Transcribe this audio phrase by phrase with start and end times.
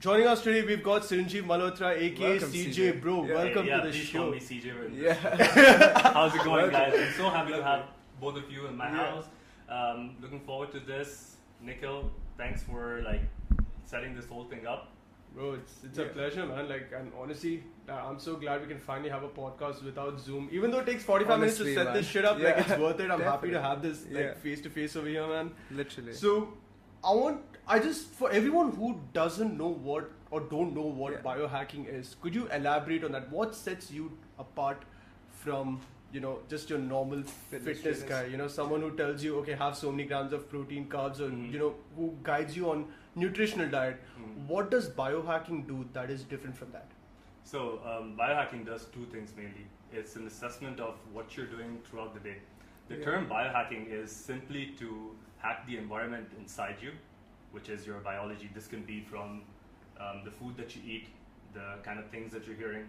[0.00, 2.74] joining us today, we've got Siranjeev Malhotra, aka Welcome, CJ.
[2.74, 3.00] CJ.
[3.00, 3.34] Bro, Yeah.
[3.34, 4.18] welcome yeah, to the please show.
[4.22, 4.96] call me CJ.
[4.96, 5.14] Yeah.
[6.14, 6.72] How's it going, Welcome.
[6.72, 6.94] guys?
[7.08, 7.84] I'm so happy to have
[8.20, 8.96] both of you in my Yeah.
[8.96, 9.26] house.
[9.68, 11.36] Um, looking forward to this.
[11.60, 13.20] Nikhil, thanks for like
[13.84, 14.88] setting this whole thing up.
[15.34, 16.68] Bro, it's, it's a pleasure, man.
[16.68, 20.48] Like, and honestly, uh, I'm so glad we can finally have a podcast without Zoom.
[20.50, 21.94] Even though it takes 45 minutes to set man.
[21.94, 23.12] this shit up, like, it's worth it.
[23.12, 25.52] I'm happy to have this, like, face to face over here, man.
[25.70, 26.14] Literally.
[26.14, 26.54] So,
[27.04, 27.42] I want,
[27.72, 31.20] I just, for everyone who doesn't know what, or don't know what Yeah.
[31.26, 33.30] biohacking is, could you elaborate on that?
[33.30, 34.06] What sets you
[34.44, 34.82] apart
[35.42, 35.80] from,
[36.12, 38.22] you know, just your normal Fitness fitness, guy?
[38.32, 41.28] You know, someone who tells you, okay, have so many grams of protein, carbs, or,
[41.34, 41.52] Mhm.
[41.52, 42.82] you know, who guides you on
[43.24, 44.00] nutritional diet.
[44.22, 44.32] Mm.
[44.54, 46.96] What does biohacking do that is different from that?
[47.52, 49.66] So, um, biohacking does two things mainly.
[49.92, 52.36] It's an assessment of what you're doing throughout the day.
[52.88, 53.04] The Yeah.
[53.04, 54.90] term biohacking is simply to
[55.38, 56.92] hack the environment inside you,
[57.52, 58.50] which is your biology.
[58.54, 59.42] This can be from
[60.00, 61.08] um, the food that you eat,
[61.52, 62.86] the kind of things that you're hearing,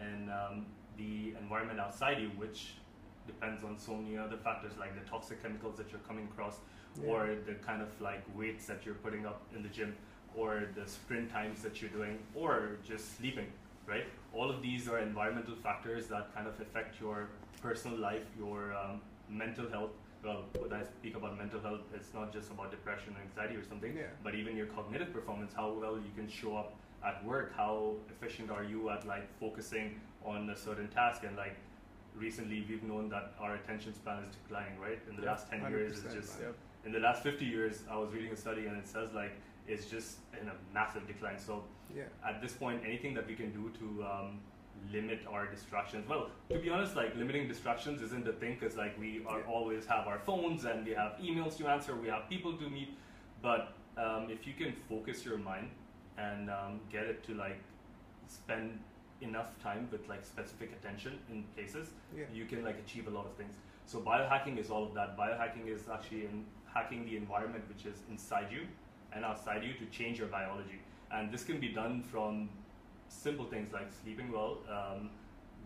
[0.00, 2.74] and um, the environment outside you, which
[3.26, 6.58] depends on so many other factors like the toxic chemicals that you're coming across,
[7.00, 7.08] Yeah.
[7.10, 9.96] or the kind of like weights that you're putting up in the gym,
[10.36, 13.46] or the sprint times that you're doing, or just sleeping,
[13.86, 14.04] right?
[14.32, 17.28] All of these are environmental factors that kind of affect your
[17.60, 19.90] personal life, your um, mental health.
[20.26, 23.62] Well, when I speak about mental health, it's not just about depression or anxiety or
[23.62, 24.08] something, Yeah.
[24.24, 26.74] but even your cognitive performance, how well you can show up
[27.04, 31.54] at work, how efficient are you at like focusing on a certain task, and like
[32.16, 34.98] recently we've known that our attention span is declining, right?
[35.08, 36.54] In the Yeah, last 10 years, it's 100%, just man.
[36.86, 39.34] in the last 50 years, I was reading a study and it says like
[39.68, 41.38] it's just in a massive decline.
[41.38, 42.08] So Yeah.
[42.24, 44.40] at this point, anything that we can do to um,
[44.92, 46.08] limit our distractions.
[46.08, 49.46] Well, to be honest, like limiting distractions isn't the thing because like we are Yeah.
[49.46, 52.90] always have our phones and we have emails to answer, we have people to meet.
[53.42, 55.70] But um, if you can focus your mind
[56.18, 57.58] and um, get it to like
[58.28, 58.78] spend
[59.20, 62.24] enough time with like specific attention in places, Yeah.
[62.32, 63.54] you can like achieve a lot of things.
[63.86, 65.16] So biohacking is all of that.
[65.16, 68.66] Biohacking is actually in hacking the environment which is inside you
[69.12, 70.80] and outside you to change your biology.
[71.10, 72.50] And this can be done from
[73.08, 75.10] simple things like sleeping well, um,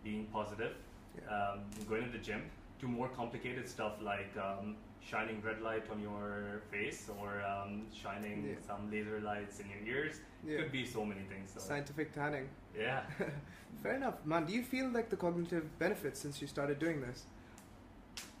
[0.03, 0.73] being positive,
[1.17, 1.35] Yeah.
[1.53, 2.41] um, going to the gym,
[2.79, 8.45] to more complicated stuff like um, shining red light on your face or um, shining
[8.49, 8.55] Yeah.
[8.67, 10.21] some laser lights in your ears.
[10.45, 10.57] Yeah.
[10.57, 11.51] Could be so many things.
[11.53, 12.49] So, Scientific tanning.
[12.77, 13.03] yeah.
[13.83, 14.45] Fair enough, man.
[14.45, 17.23] Do you feel like the cognitive benefits since you started doing this?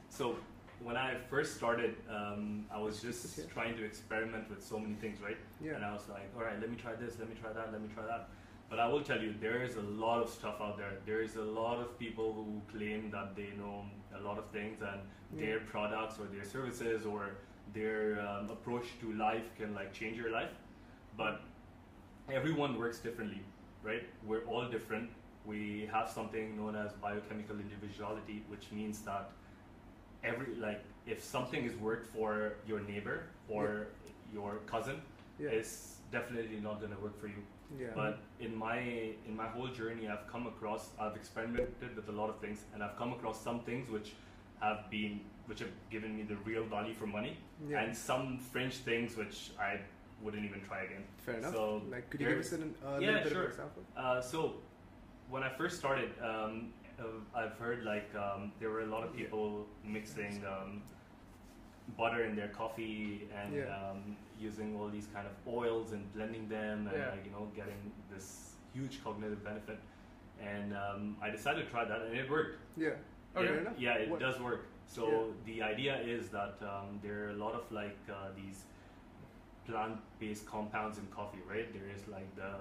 [0.09, 0.35] So
[0.83, 5.19] when I first started, um, I was just trying to experiment with so many things,
[5.21, 5.37] right?
[5.63, 5.75] Yeah.
[5.75, 7.81] And I was like, all right, let me try this, let me try that, let
[7.81, 8.29] me try that.
[8.71, 10.93] But I will tell you, there is a lot of stuff out there.
[11.05, 13.83] There is a lot of people who claim that they know
[14.17, 15.01] a lot of things, and
[15.33, 15.45] Yeah.
[15.45, 17.35] their products or their services or
[17.73, 20.53] their um, approach to life can like change your life.
[21.17, 21.41] But
[22.31, 23.41] everyone works differently,
[23.83, 24.03] right?
[24.23, 25.11] We're all different.
[25.45, 29.31] We have something known as biochemical individuality, which means that
[30.23, 33.87] every like if something is worked for your neighbor or
[34.33, 35.01] your cousin,
[35.39, 35.49] Yeah.
[35.49, 37.41] it's definitely not going to work for you.
[37.79, 37.87] Yeah.
[37.95, 38.79] But in my
[39.25, 42.83] in my whole journey, I've come across, I've experimented with a lot of things, and
[42.83, 44.13] I've come across some things which
[44.59, 47.37] have been which have given me the real value for money,
[47.67, 47.81] yeah.
[47.81, 49.79] and some fringe things which I
[50.21, 51.03] wouldn't even try again.
[51.25, 51.53] Fair enough.
[51.53, 53.41] so like, could you give us an, a Yeah, little bit sure.
[53.41, 53.83] of an example?
[53.97, 54.53] Uh, so
[55.29, 57.05] when I first started, um, uh,
[57.35, 60.83] I've heard like um, there were a lot of people mixing um,
[61.97, 63.89] butter in their coffee and Yeah.
[64.41, 67.11] Using all these kind of oils and blending them and Yeah.
[67.11, 69.79] like, you know getting this huge cognitive benefit.
[70.41, 72.57] And um, I decided to try that, and it worked.
[72.75, 72.89] Yeah.
[73.35, 73.45] Okay.
[73.53, 73.73] Yeah, enough.
[73.77, 74.65] yeah, it What- does work.
[74.87, 78.65] So the idea is that um, there are a lot of like uh, these
[79.65, 81.71] plant-based compounds in coffee, right?
[81.71, 82.51] There is like the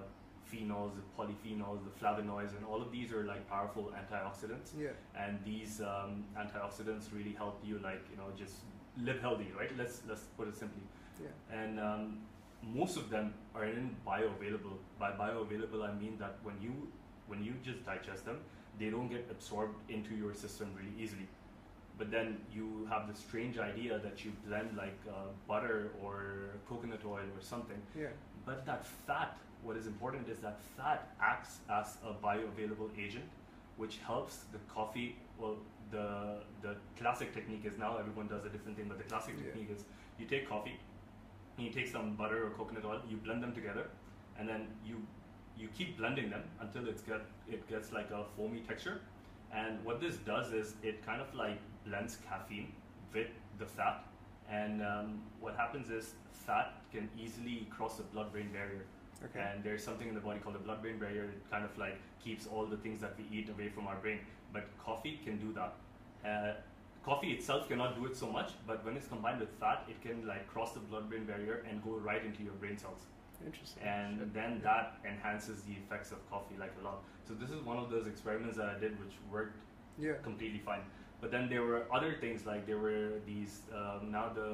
[0.51, 4.71] phenols, the polyphenols, the flavonoids, and all of these are like powerful antioxidants.
[4.79, 4.91] Yeah.
[5.17, 8.57] And these um, antioxidants really help you, like you know, just
[9.03, 9.71] live healthy, right?
[9.77, 10.83] Let's let's put it simply.
[11.23, 11.59] Yeah.
[11.63, 12.19] And um,
[12.63, 14.77] most of them are in bioavailable.
[14.99, 16.73] By bioavailable, I mean that when you
[17.27, 18.39] when you just digest them,
[18.79, 21.27] they don't get absorbed into your system really easily.
[21.99, 25.13] But then you have this strange idea that you blend like uh,
[25.47, 27.81] butter or coconut oil or something.
[27.97, 28.09] Yeah.
[28.47, 33.27] But that fat, what is important is that fat acts as a bioavailable agent,
[33.77, 35.17] which helps the coffee.
[35.39, 35.57] Well,
[35.91, 39.45] the the classic technique is now everyone does a different thing, but the classic Yeah.
[39.47, 39.85] technique is
[40.19, 40.79] you take coffee,
[41.61, 43.87] and you take some butter or coconut oil, you blend them together,
[44.39, 44.97] and then you
[45.59, 49.01] you keep blending them until it's get it gets like a foamy texture.
[49.53, 52.73] And what this does is it kind of like blends caffeine
[53.13, 53.29] with
[53.59, 54.05] the fat,
[54.51, 58.87] and um, what happens is fat can easily cross the blood-brain barrier.
[59.23, 59.47] Okay.
[59.47, 62.47] and there's something in the body called the blood-brain barrier that kind of like keeps
[62.47, 64.21] all the things that we eat away from our brain.
[64.51, 65.75] But coffee can do that.
[66.27, 66.55] Uh,
[67.11, 70.19] coffee itself cannot do it so much, but when it's combined with fat, it can
[70.33, 73.03] like cross the blood-brain barrier and go right into your brain cells
[73.45, 73.83] Interesting.
[73.95, 76.99] and then that enhances the effects of coffee like a lot.
[77.27, 79.57] So this is one of those experiments that I did, which worked
[80.07, 80.19] Yeah.
[80.29, 80.85] completely fine.
[81.21, 84.49] But then there were other things like there were these um, now the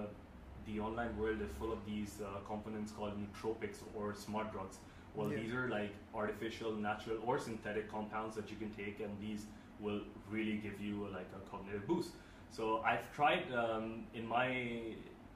[0.68, 4.76] the online world is full of these uh, components called nootropics or smart drugs.
[5.14, 5.40] Well, Yeah.
[5.40, 5.92] these are like
[6.22, 9.42] artificial, natural, or synthetic compounds that you can take, and these
[9.84, 10.00] will
[10.36, 12.10] really give you like a cognitive boost.
[12.50, 14.48] So I've tried um, in my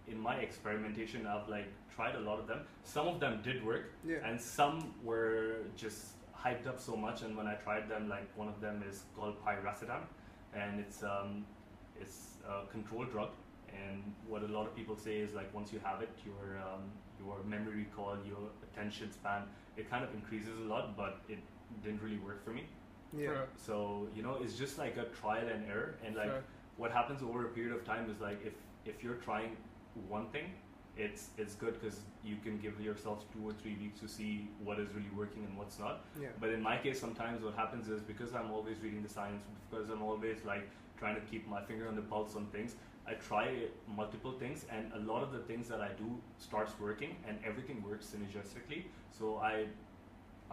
[0.09, 1.27] in my experimentation.
[1.27, 2.61] I've like tried a lot of them.
[2.83, 4.19] Some of them did work, Yeah.
[4.25, 7.23] and some were just hyped up so much.
[7.23, 10.03] And when I tried them, like one of them is called piracetam,
[10.55, 11.45] and it's um,
[12.01, 13.31] it's a control drug.
[13.73, 16.83] And what a lot of people say is like once you have it, your um,
[17.23, 19.43] your memory recall, your attention span,
[19.77, 20.97] it kind of increases a lot.
[20.97, 21.39] But it
[21.85, 22.65] didn't really work for me.
[23.17, 23.29] Yeah.
[23.29, 25.95] Fair, So you know, it's just like a trial and error.
[26.05, 26.43] And like fair.
[26.81, 28.55] What happens over a period of time is like if
[28.93, 29.57] if you're trying
[30.09, 30.47] one thing
[30.97, 31.99] it's it's good because
[32.29, 34.33] you can give yourself two or three weeks to see
[34.69, 36.29] what is really working and what's not Yeah.
[36.41, 39.91] but in my case sometimes what happens is because i'm always reading the science because
[39.91, 40.67] i'm always like
[41.01, 42.75] trying to keep my finger on the pulse on things
[43.07, 43.47] i try
[44.01, 46.09] multiple things and a lot of the things that i do
[46.49, 48.83] starts working and everything works synergistically
[49.19, 49.55] so i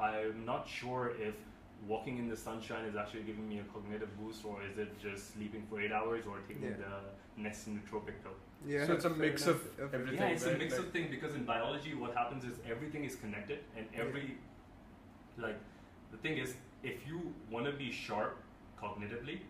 [0.09, 1.35] i'm not sure if
[1.85, 5.33] walking in the sunshine is actually giving me a cognitive boost or is it just
[5.33, 6.77] sleeping for eight hours or taking Yeah.
[6.85, 8.35] the next nootropic pill
[8.65, 8.85] Yeah.
[8.88, 9.56] So it's a mix enough.
[9.56, 9.94] of everything.
[10.01, 10.19] everything.
[10.19, 13.15] yeah, it's a mix Like- of things because in biology, what happens is everything is
[13.15, 14.01] connected, and Yeah.
[14.03, 14.38] every
[15.38, 15.57] like
[16.12, 18.38] the thing is, if you want to be sharp
[18.81, 19.41] cognitively,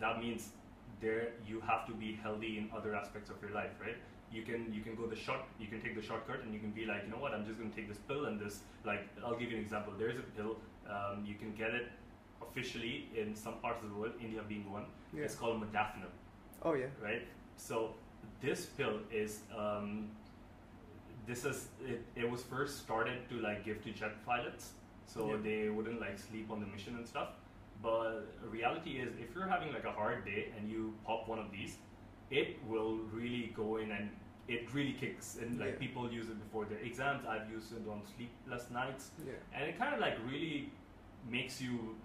[0.00, 0.52] that means
[1.00, 3.96] there you have to be healthy in other aspects of your life, right?
[4.30, 6.70] You can you can go the short you can take the shortcut and you can
[6.72, 9.08] be like you know what I'm just going to take this pill and this like
[9.24, 9.92] I'll give you an example.
[9.98, 10.56] There is a pill
[10.88, 11.88] um, you can get it
[12.40, 14.84] officially in some parts of the world, India being one.
[15.14, 15.24] Yeah.
[15.24, 16.10] It's called modafinil
[16.62, 16.86] Oh yeah.
[17.02, 17.26] right?
[17.56, 17.94] So
[18.40, 20.10] this pill is um,
[21.26, 24.72] this is it, it was first started to like give to jet pilots
[25.06, 25.36] so Yeah.
[25.42, 27.28] they wouldn't like sleep on the mission and stuff.
[27.82, 31.50] But reality is if you're having like a hard day and you pop one of
[31.50, 31.76] these,
[32.30, 34.08] it will really go in and
[34.48, 35.78] it really kicks in like Yeah.
[35.78, 37.24] people use it before their exams.
[37.26, 39.32] I've used it on sleepless nights Yeah.
[39.54, 40.70] and it kind of like really
[41.28, 41.96] makes you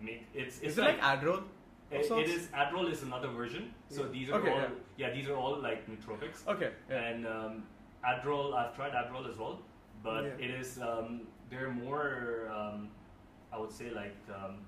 [0.00, 1.42] make it's it's Is it like Adderall?
[1.90, 3.74] it, it is Adderall is another version.
[3.88, 4.68] So these are Okay, all yeah.
[4.96, 5.10] yeah.
[5.12, 6.46] these are all like nootropics.
[6.46, 6.70] Okay.
[6.88, 7.02] Yeah.
[7.02, 7.64] And um,
[8.04, 9.60] Adderall I've tried Adderall as well,
[10.04, 10.44] but Yeah.
[10.46, 12.90] it is um, they're more um,
[13.52, 14.58] I would say like um,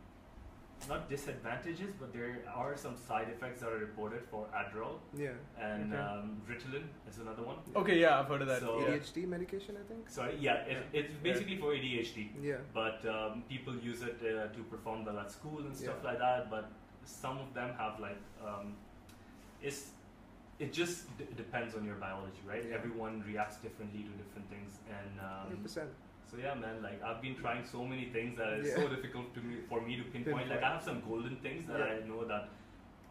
[0.86, 5.30] not disadvantages, but there are some side effects that are reported for Adderall Yeah.
[5.60, 6.02] and Okay.
[6.02, 7.56] um, Ritalin is another one.
[7.74, 7.98] Okay.
[7.98, 8.60] Yeah, I've heard of that.
[8.60, 8.94] So- yeah.
[8.94, 10.08] ADHD medication, I think.
[10.08, 12.30] Sorry, yeah, it, it's basically for ADHD.
[12.40, 12.56] Yeah.
[12.72, 16.08] but um, people use it uh, to perform well at school and stuff Yeah.
[16.10, 16.50] like that.
[16.50, 16.70] But
[17.04, 18.76] some of them have like um,
[19.62, 19.90] it's
[20.58, 22.64] it just d- depends on your biology, right?
[22.68, 22.74] Yeah.
[22.74, 25.90] Everyone reacts differently to different things, and Hundred um, percent.
[26.30, 26.82] So yeah, man.
[26.82, 28.76] Like I've been trying so many things that it's Yeah.
[28.76, 30.48] so difficult to me for me to pinpoint.
[30.48, 31.94] Like I have some golden things that Yeah.
[31.94, 32.48] I know that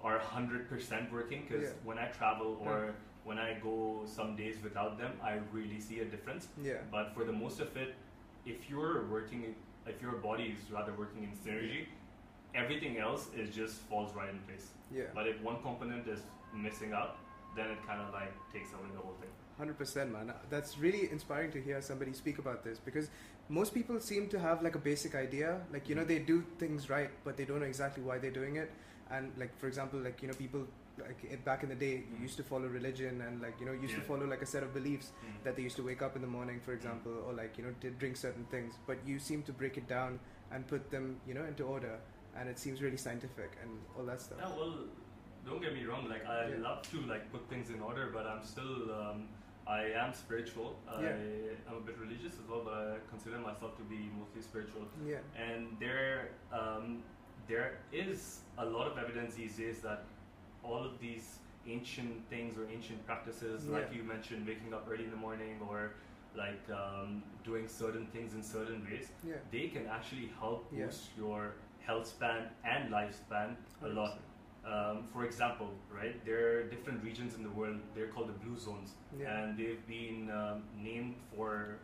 [0.04, 1.84] are hundred percent working because Yeah.
[1.84, 2.94] when I travel or
[3.24, 6.48] when I go some days without them, I really see a difference.
[6.62, 6.82] Yeah.
[6.92, 7.96] But for the most of it,
[8.46, 9.56] if you're working,
[9.86, 11.88] if your body is rather working in synergy,
[12.56, 14.68] everything else is just falls right in place.
[14.92, 15.10] Yeah.
[15.14, 16.22] But if one component is
[16.54, 17.18] missing out,
[17.56, 19.30] then it kind of like takes away the whole thing.
[19.58, 20.32] Hundred percent, man.
[20.52, 23.10] That's really inspiring to hear somebody speak about this because
[23.50, 26.92] most people seem to have like a basic idea, like you know they do things
[26.92, 28.70] right, but they don't know exactly why they're doing it.
[29.10, 30.68] And like for example, like you know people
[31.00, 32.22] like back in the day Mhm.
[32.22, 34.74] used to follow religion and like you know used to follow like a set of
[34.76, 35.12] beliefs
[35.44, 37.74] that they used to wake up in the morning, for example, or like you know
[37.98, 38.76] drink certain things.
[38.86, 40.20] But you seem to break it down
[40.52, 41.98] and put them you know into order,
[42.36, 44.38] and it seems really scientific and all that stuff.
[44.40, 44.76] Yeah, well,
[45.48, 46.08] don't get me wrong.
[46.08, 46.58] Like I Yeah.
[46.70, 49.30] love to like put things in order, but I'm still um,
[49.68, 50.76] I am spiritual.
[51.02, 51.10] Yeah.
[51.10, 54.84] I, I'm a bit religious as well, but I consider myself to be mostly spiritual.
[55.06, 55.18] Yeah.
[55.36, 57.04] and there um,
[57.48, 60.04] there is a lot of evidence these days that
[60.64, 65.12] all of these ancient things or ancient practices, like you mentioned, waking up early in
[65.12, 65.92] the morning or
[66.36, 69.36] like um, doing certain things in certain ways, Yeah.
[69.52, 70.86] they can actually help Yeah.
[70.86, 71.54] boost your
[71.86, 74.20] health span and lifespan a lot.
[74.68, 77.78] Um, for example, right, there are different regions in the world.
[77.96, 79.32] They're called the blue zones Yeah.
[79.38, 81.78] and they've been um, named for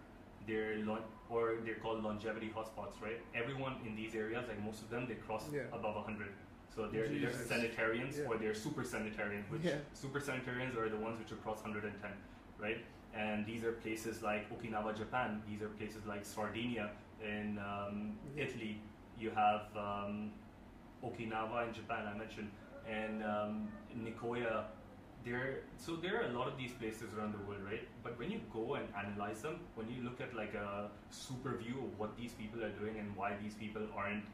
[0.46, 3.20] their lon- or they're called longevity hotspots, right?
[3.34, 5.62] Everyone in these areas, like most of them, they cross Yeah.
[5.72, 6.28] above 100.
[6.76, 8.26] So they're, centenarians Yeah.
[8.28, 9.78] or they're supercentenarian, which Yeah.
[9.96, 12.12] supercentenarians are the ones which cross 110,
[12.60, 12.84] right?
[13.16, 15.40] and these are places like Okinawa, Japan.
[15.48, 16.90] These are places like Sardinia
[17.24, 18.18] in um.
[18.36, 18.82] Italy.
[19.20, 20.32] You have um,
[21.04, 22.08] Okinawa in Japan.
[22.08, 22.50] I mentioned,
[22.90, 24.64] and um, Nicoya.
[25.26, 27.88] There, so there are a lot of these places around the world, right?
[28.04, 31.76] But when you go and analyze them, when you look at like a super view
[31.80, 34.26] of what these people are doing and why these people aren't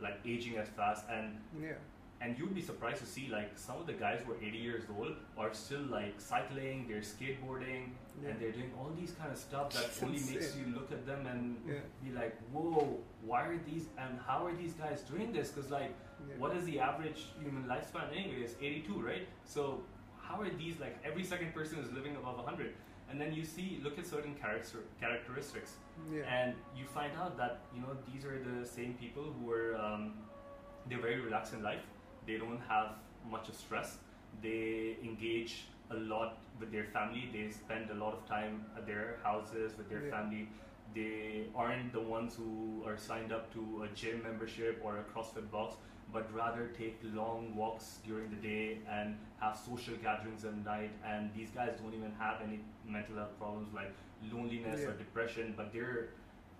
[0.00, 1.74] like aging as fast, and Yeah.
[2.22, 4.84] and you'd be surprised to see like some of the guys who are 80 years
[4.96, 7.90] old are still like cycling, they're skateboarding,
[8.22, 8.30] Yeah.
[8.30, 11.26] and they're doing all these kind of stuff that only makes you look at them
[11.26, 11.80] and Yeah.
[12.02, 15.50] be like, whoa, why are these and how are these guys doing this?
[15.50, 15.92] Because like,
[16.28, 16.34] Yeah.
[16.38, 18.42] what is the average human lifespan anyway?
[18.42, 19.26] It's 82, right?
[19.44, 19.82] So
[20.20, 22.74] how are these like every second person is living above 100?
[23.10, 25.72] And then you see, look at certain character characteristics
[26.12, 26.24] Yeah.
[26.38, 30.12] and you find out that you know these are the same people who are um,
[30.88, 31.80] they're very relaxed in life
[32.26, 32.88] they don't have
[33.30, 33.96] much of stress
[34.42, 35.54] they engage
[35.90, 39.88] a lot with their family they spend a lot of time at their houses with
[39.88, 40.10] their Yeah.
[40.16, 40.48] family
[40.94, 45.50] they aren't the ones who are signed up to a gym membership or a crossfit
[45.50, 45.76] box
[46.12, 51.30] but rather take long walks during the day and have social gatherings at night and
[51.36, 53.92] these guys don't even have any mental health problems like
[54.32, 56.08] loneliness or depression but they're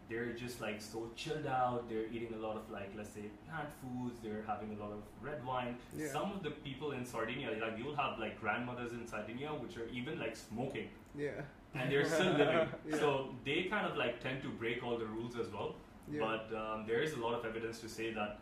[0.09, 3.69] they're just like so chilled out they're eating a lot of like let's say plant
[3.81, 6.09] foods they're having a lot of red wine Yeah.
[6.12, 9.88] some of the people in sardinia like you'll have like grandmothers in sardinia which are
[9.88, 11.40] even like smoking Yeah.
[11.75, 12.97] and they're still living Yeah.
[12.99, 15.75] so they kind of like tend to break all the rules as well
[16.11, 16.21] Yeah.
[16.21, 18.38] but um, there is a lot of evidence to say that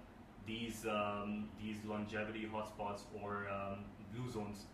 [0.46, 3.84] these um, these longevity hotspots or um,
[4.14, 4.64] blue zones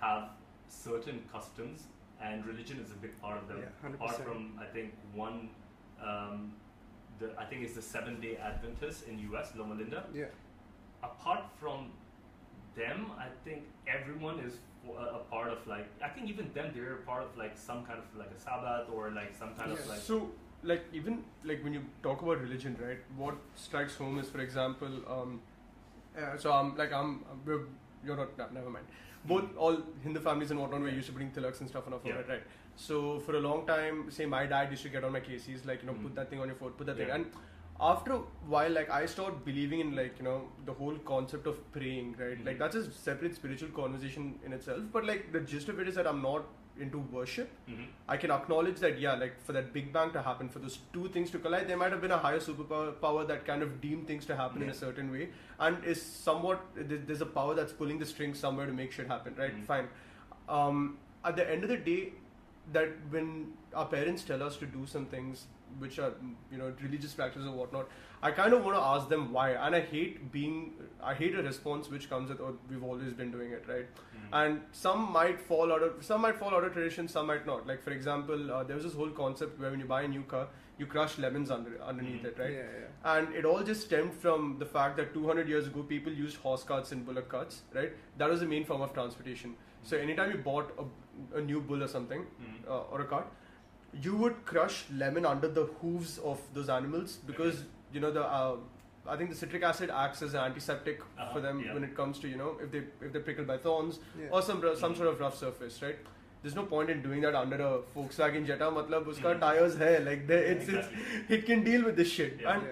[0.00, 0.30] have
[0.68, 1.84] certain customs,
[2.22, 3.58] and religion is a big part of them.
[3.58, 3.94] Yeah, 100%.
[3.94, 5.48] Apart from, I think one,
[6.02, 6.52] um,
[7.18, 9.52] the I think it's the Seven Day Adventists in U.S.
[9.56, 10.04] Loma Linda.
[10.14, 10.26] Yeah.
[11.02, 11.90] Apart from
[12.76, 14.54] them, I think everyone is
[14.96, 17.98] a part of like I think even them they're a part of like some kind
[17.98, 20.30] of like a Sabbath or like some kind of like So,
[20.62, 22.98] like, even like when you talk about religion, right?
[23.16, 25.40] What strikes home is, for example, um,
[26.16, 27.60] uh, so I'm like I'm, we're,
[28.04, 28.86] you're not, no, never mind.
[29.24, 31.98] Both all Hindu families and whatnot were used to putting tilaks and stuff on our
[32.00, 32.34] forehead, Yeah.
[32.34, 32.42] right?
[32.76, 35.44] So for a long time, say my dad used to get on my case.
[35.44, 36.02] He's like, you know, Mm.
[36.04, 37.06] put that thing on your forehead, put that Yeah.
[37.06, 37.26] thing, and
[37.80, 38.18] after a
[38.52, 40.36] while, like I stopped believing in like you know
[40.66, 42.38] the whole concept of praying, right?
[42.38, 42.46] Mhm.
[42.46, 44.82] Like that's a separate spiritual conversation in itself.
[44.92, 46.46] But like the gist of it is that I'm not
[46.80, 47.50] into worship.
[47.68, 47.86] Mhm.
[48.08, 51.08] I can acknowledge that, yeah, like for that Big Bang to happen, for those two
[51.08, 54.06] things to collide, there might have been a higher superpower power that kind of deemed
[54.06, 57.98] things to happen in a certain way, and is somewhat there's a power that's pulling
[57.98, 59.54] the strings somewhere to make shit happen, right?
[59.56, 59.64] Mhm.
[59.64, 59.88] Fine.
[60.48, 62.12] Um, at the end of the day,
[62.72, 65.46] that when our parents tell us to do some things
[65.78, 66.12] which are
[66.52, 67.88] you know religious practices or whatnot,
[68.22, 71.42] I kind of want to ask them why, and I hate being I hate a
[71.42, 73.86] response which comes with oh we've always been doing it, right?
[74.18, 74.30] Mhm.
[74.38, 77.66] and some might fall out of some might fall out of tradition some might not
[77.68, 80.22] like for example uh, there was this whole concept where when you buy a new
[80.32, 80.42] car
[80.80, 82.30] you crush lemons under, underneath Mhm.
[82.30, 83.12] it right Yeah, yeah.
[83.14, 86.64] and it all just stemmed from the fact that 200 years ago people used horse
[86.72, 87.92] carts and bullock carts right
[88.22, 89.56] that was the main form of transportation
[89.92, 92.60] so anytime you bought a, a new bull or something Mhm.
[92.68, 93.32] uh, or a cart
[94.02, 98.56] you would crush lemon under the hooves of those animals because you know the uh,
[99.06, 101.72] I think the citric acid acts as an antiseptic uh-huh, for them yeah.
[101.72, 104.28] when it comes to you know if they if they're prickled by thorns yeah.
[104.30, 104.98] or some some mm-hmm.
[104.98, 105.96] sort of rough surface, right?
[106.42, 108.66] There's no point in doing that under a Volkswagen Jetta.
[108.66, 109.40] Matlab, uska mm-hmm.
[109.40, 110.98] tires hai like it's, exactly.
[110.98, 112.54] it's, it can deal with this shit yeah.
[112.54, 112.62] and.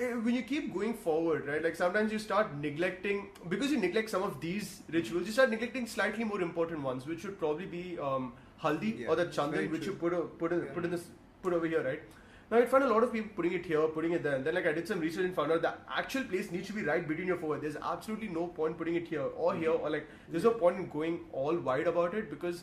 [0.00, 1.62] Eh, when you keep going forward, right?
[1.62, 5.26] Like sometimes you start neglecting because you neglect some of these rituals.
[5.26, 8.32] You start neglecting slightly more important ones, which should probably be um,
[8.62, 9.92] haldi Yeah, or the very chandan, which true.
[9.92, 10.72] you put o- put in, Yeah.
[10.78, 11.06] put in this
[11.42, 12.02] put over here, right?
[12.50, 14.54] Now I find a lot of people putting it here, putting it there, and then
[14.54, 17.06] like I did some research and found out the actual place needs to be right
[17.12, 17.62] between your forehead.
[17.66, 19.58] There's absolutely no point putting it here or Mhm.
[19.64, 22.62] here or like there's no point in going all wide about it because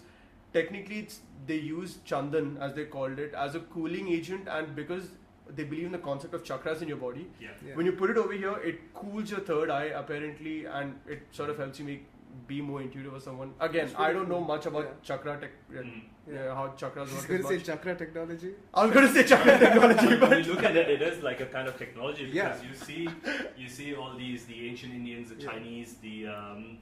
[0.53, 1.19] technically it's
[1.49, 5.09] they use chandan as they called it as a cooling agent and because
[5.59, 7.49] they believe in the concept of chakras in your body yeah.
[7.67, 7.75] Yeah.
[7.79, 11.49] when you put it over here it cools your third eye apparently and it sort
[11.53, 12.05] of helps you make
[12.47, 14.91] be more intuitive or someone again i don't know much about Yeah.
[15.09, 16.01] chakra tech yeah, Mhm.
[16.33, 17.11] yeah, how chakras work.
[17.11, 17.65] I was going to say much.
[17.69, 18.51] chakra technology.
[18.73, 21.23] i was going to say chakra technology when but you look at it, it is
[21.23, 22.69] like a kind of technology because Yeah.
[22.69, 23.03] you see,
[23.57, 25.49] you see all these the ancient Indians, the Yeah.
[25.51, 26.77] Chinese, the um,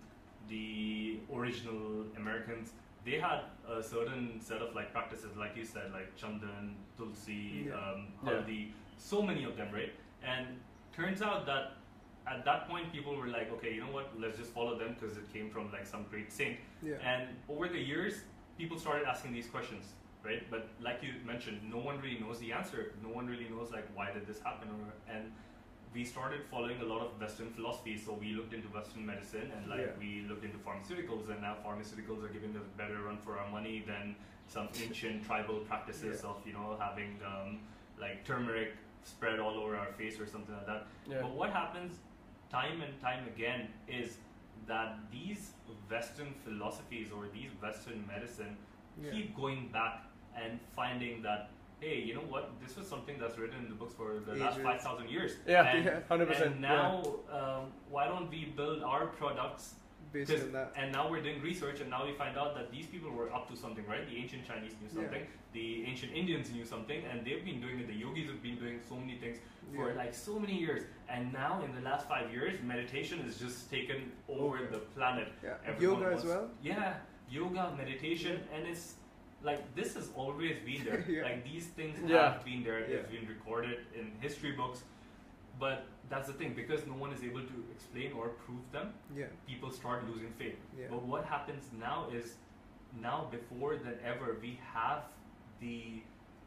[0.47, 2.73] the original Americans.
[3.05, 3.41] They had
[3.77, 7.73] a certain set of like practices, like you said, like chandan, tulsi, Yeah.
[7.81, 8.29] um, Yeah.
[8.31, 9.93] haldi, so many of them, right?
[10.33, 10.45] And
[10.99, 11.63] turns out that
[12.29, 14.11] at that point, people were like, okay, you know what?
[14.19, 16.57] Let's just follow them because it came from like some great saint.
[16.83, 16.95] Yeah.
[17.03, 18.21] And over the years,
[18.57, 19.85] people started asking these questions,
[20.23, 20.43] right?
[20.51, 22.93] But like you mentioned, no one really knows the answer.
[23.01, 25.31] No one really knows like why did this happen, or and
[25.93, 27.97] we started following a lot of Western philosophy.
[27.97, 29.99] So we looked into Western medicine and like Yeah.
[29.99, 33.83] we looked into pharmaceuticals, and now pharmaceuticals are giving us better run for our money
[33.87, 34.15] than
[34.47, 36.29] some ancient tribal practices Yeah.
[36.29, 37.59] of you know having um,
[37.99, 40.85] like turmeric spread all over our face or something like that.
[41.09, 41.21] Yeah.
[41.21, 41.95] But what happens
[42.49, 44.17] time and time again is
[44.67, 45.51] that these
[45.89, 48.57] Western philosophies or these Western medicine
[49.01, 49.11] Yeah.
[49.11, 50.03] keep going back
[50.35, 52.51] and finding that hey, you know what?
[52.61, 55.37] This was something that's written in the books for the last five thousand years.
[55.47, 59.75] Yeah, yeah, 100%, And now, um, why don't we build our products?
[60.11, 60.73] Based 'cause- on that.
[60.75, 63.47] And now we're doing research, and now we find out that these people were up
[63.49, 64.07] to something, right?
[64.09, 64.93] The ancient Chinese knew Yeah.
[65.03, 67.87] something, the ancient Indians knew something, and they've been doing it.
[67.87, 69.39] The yogis have been doing so many things
[69.75, 69.95] for Yeah.
[69.95, 74.11] like so many years, and now in the last five years, meditation has just taken
[74.27, 74.65] over Over.
[74.67, 75.27] the planet.
[75.43, 75.57] Yeah.
[75.65, 76.49] Everyone Yoga as well.
[76.63, 76.97] Yeah,
[77.29, 78.95] yoga, meditation, and it's
[79.43, 81.01] like this has always been there.
[81.07, 81.23] Yeah.
[81.23, 82.33] Like these things Yeah.
[82.33, 82.79] have been there.
[82.81, 82.97] Yeah.
[82.97, 84.83] It's been recorded in history books,
[85.59, 88.93] but that's the thing because no one is able to explain or prove them.
[89.15, 89.25] Yeah.
[89.47, 90.55] People start losing faith.
[90.79, 90.87] Yeah.
[90.89, 92.35] But what happens now is
[92.99, 95.03] now before than ever we have
[95.61, 96.01] the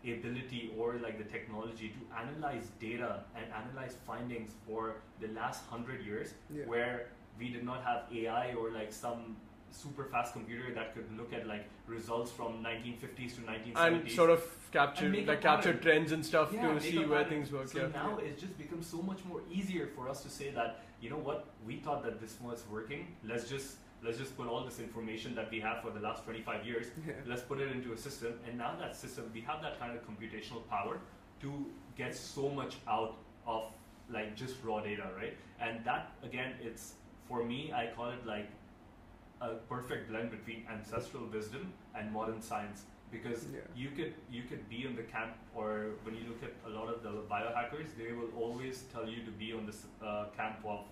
[0.04, 6.04] ability or like the technology to analyze data and analyze findings for the last hundred
[6.04, 6.64] years Yeah.
[6.66, 7.06] where
[7.38, 9.36] we did not have AI or like some
[9.72, 14.30] super fast computer that could look at like results from 1950s to 1970s and sort
[14.30, 17.28] of capture And make a like capture trends and stuff Yeah, to see where pattern.
[17.28, 17.68] things work.
[17.68, 17.88] So yeah.
[17.88, 21.16] now it's just become so much more easier for us to say that you know
[21.18, 23.06] what we thought that this was working.
[23.24, 26.66] Let's just let's just put all this information that we have for the last 25
[26.66, 26.86] years.
[27.06, 27.14] Yeah.
[27.26, 30.02] Let's put it into a system, and now that system we have that kind of
[30.06, 30.98] computational power
[31.40, 33.64] to get so much out of
[34.10, 35.36] like just raw data, right?
[35.60, 36.94] And that again, it's
[37.28, 37.72] for me.
[37.72, 38.48] I call it like
[39.42, 43.60] a perfect blend between ancestral wisdom and modern science because Yeah.
[43.82, 45.70] you could you could be in the camp or
[46.04, 49.32] when you look at a lot of the biohackers they will always tell you to
[49.42, 50.84] be on this uh, camp of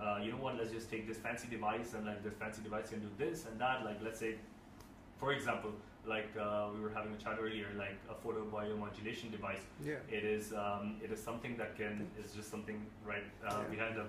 [0.00, 2.88] uh, you know what let's just take this fancy device and like this fancy device
[2.90, 4.36] can do this and that like let's say
[5.18, 5.72] for example
[6.06, 9.96] like uh, we were having a chat earlier like a photo biomodulation device Yeah.
[10.18, 12.80] it is um, it is something that can is just something
[13.12, 13.68] right uh, Yeah.
[13.76, 14.08] behind them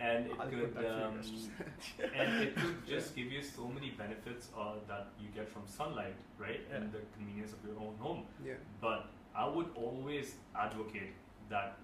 [0.00, 3.42] and it I'll could put that for you um, and it could just give you
[3.42, 6.76] so many benefits uh, that you get from sunlight right Yeah.
[6.76, 8.54] and the convenience of your own home Yeah.
[8.80, 11.14] but I would always advocate
[11.50, 11.76] that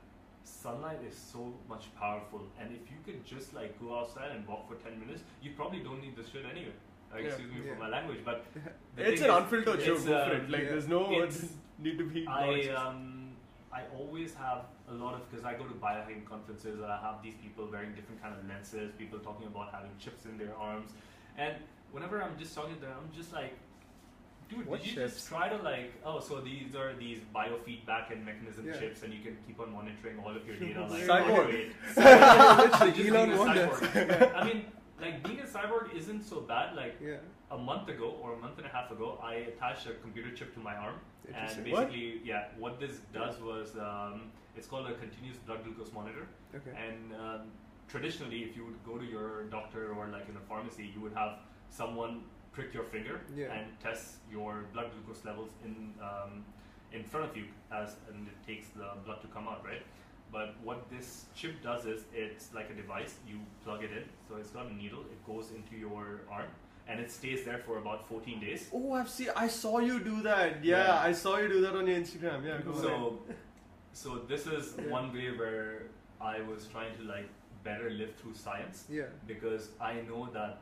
[0.44, 4.68] sunlight is so much powerful and if you could just like go outside and walk
[4.68, 6.72] for 10 minutes you probably don't need this shit anyway
[7.14, 7.26] uh, Yeah.
[7.26, 7.74] excuse me Yeah.
[7.74, 8.44] for my language but
[8.96, 10.04] It's an is, unfiltered it's, joke.
[10.06, 10.50] Go uh, it.
[10.50, 10.68] Like yeah.
[10.70, 11.48] there's no It's-
[11.78, 12.26] need to be.
[12.28, 13.21] I um
[13.72, 17.22] I always have a lot of because I go to biohacking conferences and I have
[17.22, 20.90] these people wearing different kind of lenses, people talking about having chips in their arms,
[21.38, 21.54] and
[21.90, 23.54] whenever I'm just talking to them, I'm just like,
[24.50, 25.14] dude, What did you chips?
[25.14, 28.78] just try to like, oh, so these are these biofeedback and mechanism Yeah.
[28.78, 31.46] chips, and you can keep on monitoring all of your data, like Cyborg.
[31.46, 33.68] wait, Literally, Elon Wonder.
[33.68, 34.34] cyborg.
[34.36, 34.64] I mean,
[35.00, 36.76] like being a cyborg isn't so bad.
[36.76, 37.16] Like Yeah.
[37.52, 40.54] A month ago or a month and a half ago, I attached a computer chip
[40.54, 41.72] to my arm, and Interesting.
[41.72, 41.88] What?
[41.88, 46.26] basically, yeah, what this does was um, it's called a continuous blood glucose monitor.
[46.54, 46.70] Okay.
[46.86, 47.40] And um,
[47.88, 51.12] traditionally, if you would go to your doctor or like in a pharmacy, you would
[51.12, 51.32] have
[51.68, 53.52] someone prick your finger Yeah.
[53.52, 56.44] and test your blood glucose levels in um,
[56.92, 59.82] in front of you, as and it takes the blood to come out, right?
[60.30, 63.14] But what this chip does is it's like a device.
[63.28, 65.00] You plug it in, so it's got a needle.
[65.00, 66.48] It goes into your arm,
[66.92, 68.68] and it stays there for about 14 days.
[68.72, 69.28] Oh, I've seen.
[69.34, 70.62] I saw you do that.
[70.64, 71.00] Yeah, Yeah.
[71.08, 72.44] I saw you do that on your Instagram.
[72.44, 72.82] Yeah, go ahead.
[72.84, 73.18] So,
[73.92, 74.90] so this is Yeah.
[74.98, 75.86] one way where
[76.20, 77.28] I was trying to like
[77.64, 79.08] better live through science Yeah.
[79.26, 80.60] because I know that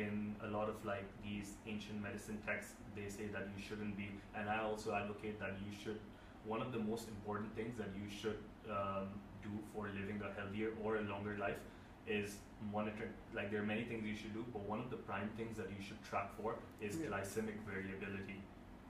[0.00, 4.08] in a lot of like these ancient medicine texts they say that you shouldn't be,
[4.34, 6.00] and I also advocate that you should.
[6.44, 9.06] One of the most important things that you should um,
[9.42, 11.60] do for living a healthier or a longer life
[12.08, 12.36] is
[12.72, 13.10] monitoring.
[13.34, 15.68] Like there are many things you should do, but one of the prime things that
[15.70, 17.08] you should track for is Yeah.
[17.08, 18.40] glycemic variability.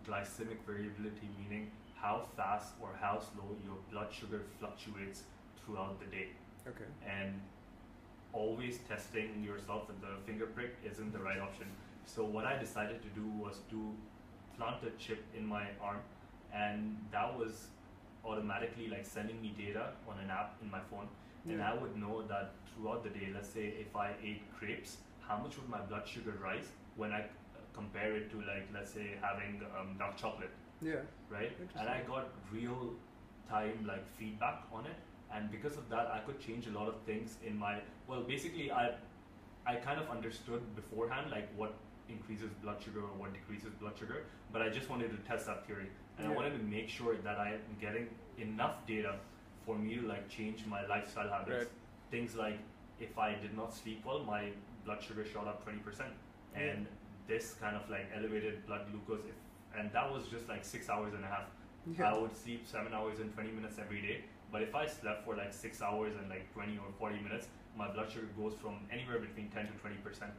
[0.06, 5.24] Glycemic variability meaning how fast or how slow your blood sugar fluctuates
[5.56, 6.28] throughout the day
[6.66, 6.84] Okay.
[7.06, 7.40] and
[8.32, 11.66] always testing yourself with the finger prick isn't the right option.
[12.06, 13.94] So what I decided to do was to
[14.56, 16.00] plant a chip in my arm,
[16.52, 17.68] and that was
[18.28, 21.08] automatically like sending me data on an app in my phone,
[21.48, 23.28] and I would know that throughout the day.
[23.34, 27.20] Let's say if I ate grapes, how much would my blood sugar rise when I
[27.22, 30.50] uh, compare it to like let's say having um, dark chocolate
[30.82, 31.02] Yeah.
[31.30, 31.52] right?
[31.78, 32.94] And I got real
[33.48, 34.96] time like feedback on it,
[35.34, 37.80] and because of that, I could change a lot of things in my.
[38.08, 38.84] Well, basically, I
[39.66, 41.74] I kind of understood beforehand like what
[42.08, 45.66] increases blood sugar or what decreases blood sugar, but I just wanted to test that
[45.66, 49.16] theory, and I wanted to make sure that I am getting enough data
[49.66, 51.58] for me to like change my lifestyle habits.
[51.58, 51.68] Right.
[52.10, 52.58] Things like
[53.00, 54.50] if I did not sleep well, my
[54.84, 56.10] blood sugar shot up twenty percent,
[56.54, 56.62] Yeah.
[56.62, 56.86] and
[57.26, 59.34] this kind of like elevated blood glucose if
[59.78, 61.44] and that was just like six hours and a half.
[61.96, 62.12] Yeah.
[62.14, 64.24] I would sleep seven hours and 20 minutes every day.
[64.50, 67.86] But if I slept for like six hours and like 20 or 40 minutes, my
[67.92, 70.32] blood sugar goes from anywhere between 10 to 20 percent.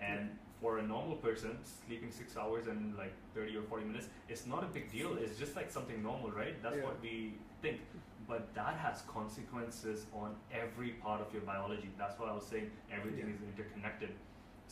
[0.00, 0.30] And
[0.64, 4.64] for a normal person, sleeping six hours and like 30 or 40 minutes, it's not
[4.64, 5.18] a big deal.
[5.20, 6.56] It's just like something normal, right?
[6.62, 6.86] That's Yeah.
[6.88, 7.16] what we
[7.60, 7.80] think.
[8.26, 11.90] But that has consequences on every part of your biology.
[11.98, 13.34] That's what I was saying everything Yeah.
[13.36, 14.12] is interconnected.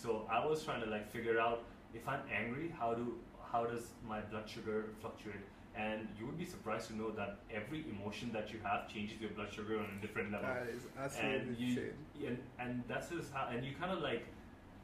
[0.02, 1.59] So I was trying to like figure out
[2.00, 3.07] if I'm angry, how do
[3.52, 5.44] how does my blood sugar fluctuate?
[5.74, 9.33] And you would be surprised to know that every emotion that you have changes your
[9.38, 13.33] blood sugar on a different level That is absolutely and you and, and that's just
[13.37, 14.24] how and you kind of like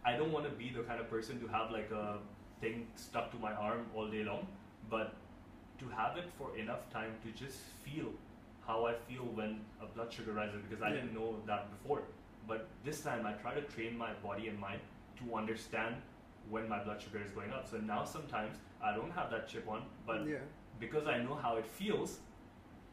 [0.05, 2.19] i don't want to be the kind of person to have like a
[2.61, 4.47] thing stuck to my arm all day long
[4.91, 5.15] but
[5.79, 8.09] to have it for enough time to just feel
[8.67, 12.03] how i feel when a blood sugar rises because i didn't know that before.
[12.47, 14.81] But this time i try to train my body and mind
[15.19, 15.97] to understand
[16.49, 17.69] when my blood sugar is going up.
[17.71, 20.37] So now sometimes i don't have that chip on but yeah.
[20.81, 22.19] because I know how it feels,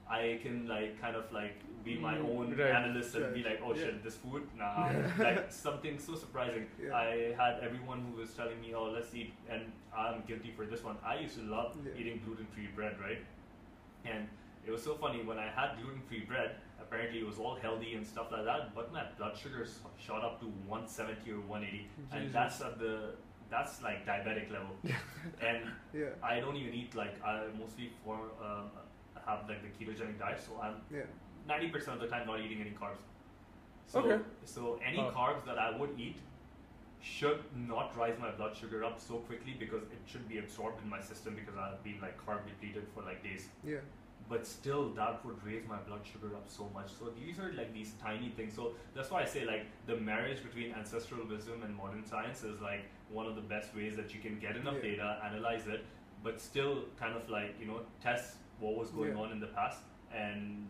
[0.10, 3.60] I can like kind of like be my Mm, own right, analyst and be like,
[3.64, 3.84] oh yeah.
[3.84, 6.66] shit, this food, nah, like something so surprising.
[6.84, 6.96] Yeah.
[6.96, 10.84] I had everyone who was telling me, oh, let's eat, and I'm guilty for this
[10.84, 10.98] one.
[11.06, 12.00] I used to love Yeah.
[12.00, 13.22] eating gluten-free bread, right?
[14.04, 14.28] And
[14.66, 16.56] it was so funny when I had gluten-free bread.
[16.82, 19.66] Apparently, it was all healthy and stuff like that, but my blood sugar
[20.06, 23.14] shot up to 170 or 180, and that's at the
[23.50, 24.74] that's like diabetic level.
[25.50, 25.60] and
[25.94, 26.10] Yeah.
[26.24, 28.72] I don't even eat like I mostly for um,
[29.26, 31.06] have like the ketogenic diet, so I'm Yeah.
[31.48, 33.04] Ninety percent of the time not eating any carbs.
[33.88, 34.24] So, Okay.
[34.46, 35.12] So any Oh.
[35.12, 36.18] carbs that I would eat
[37.02, 40.90] should not rise my blood sugar up so quickly because it should be absorbed in
[40.90, 43.50] my system because I've been like carb depleted for like days.
[43.64, 43.78] Yeah.
[44.28, 46.90] But still, that would raise my blood sugar up so much.
[47.00, 48.56] So these are like these tiny things.
[48.56, 52.60] So that's why I say like the marriage between ancestral wisdom and modern science is
[52.60, 54.90] like one of the best ways that you can get enough Yeah.
[54.90, 55.86] data, analyze it,
[56.24, 59.22] but still kind of like you know test what was going Yeah.
[59.24, 59.82] on in the past.
[60.12, 60.66] And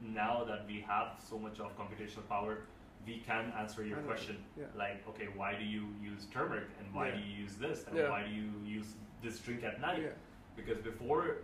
[0.00, 2.58] now that we have so much of computational power,
[3.06, 4.36] we can answer your question.
[4.56, 4.64] yeah.
[4.76, 7.14] Like, okay, why do you use turmeric, and why Yeah.
[7.16, 8.10] do you use this, and Yeah.
[8.10, 10.02] why do you use this drink at night?
[10.02, 10.08] Yeah.
[10.56, 11.38] Because before,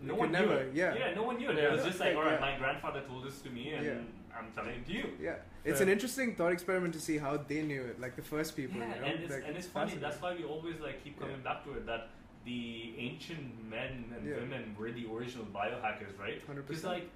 [0.00, 0.74] no You one knew never- it.
[0.74, 1.12] yeah.
[1.14, 1.56] no one knew it.
[1.56, 1.64] Yeah.
[1.68, 2.52] It was just like, all right, yeah.
[2.52, 4.36] my grandfather told this to me, and Yeah.
[4.36, 5.16] I'm telling it to you.
[5.20, 5.36] Yeah.
[5.64, 5.86] It's Yeah.
[5.86, 8.78] an interesting thought experiment to see how they knew it, like the first people.
[8.78, 9.06] Yeah, you know?
[9.08, 9.94] and it's, like, and it's funny.
[9.96, 11.42] That's why we always like keep coming Yeah.
[11.54, 12.08] back to it that
[12.44, 14.36] the ancient men and Yeah.
[14.36, 16.40] women were the original biohackers, right?
[16.46, 16.66] 100%.
[16.68, 17.10] Because like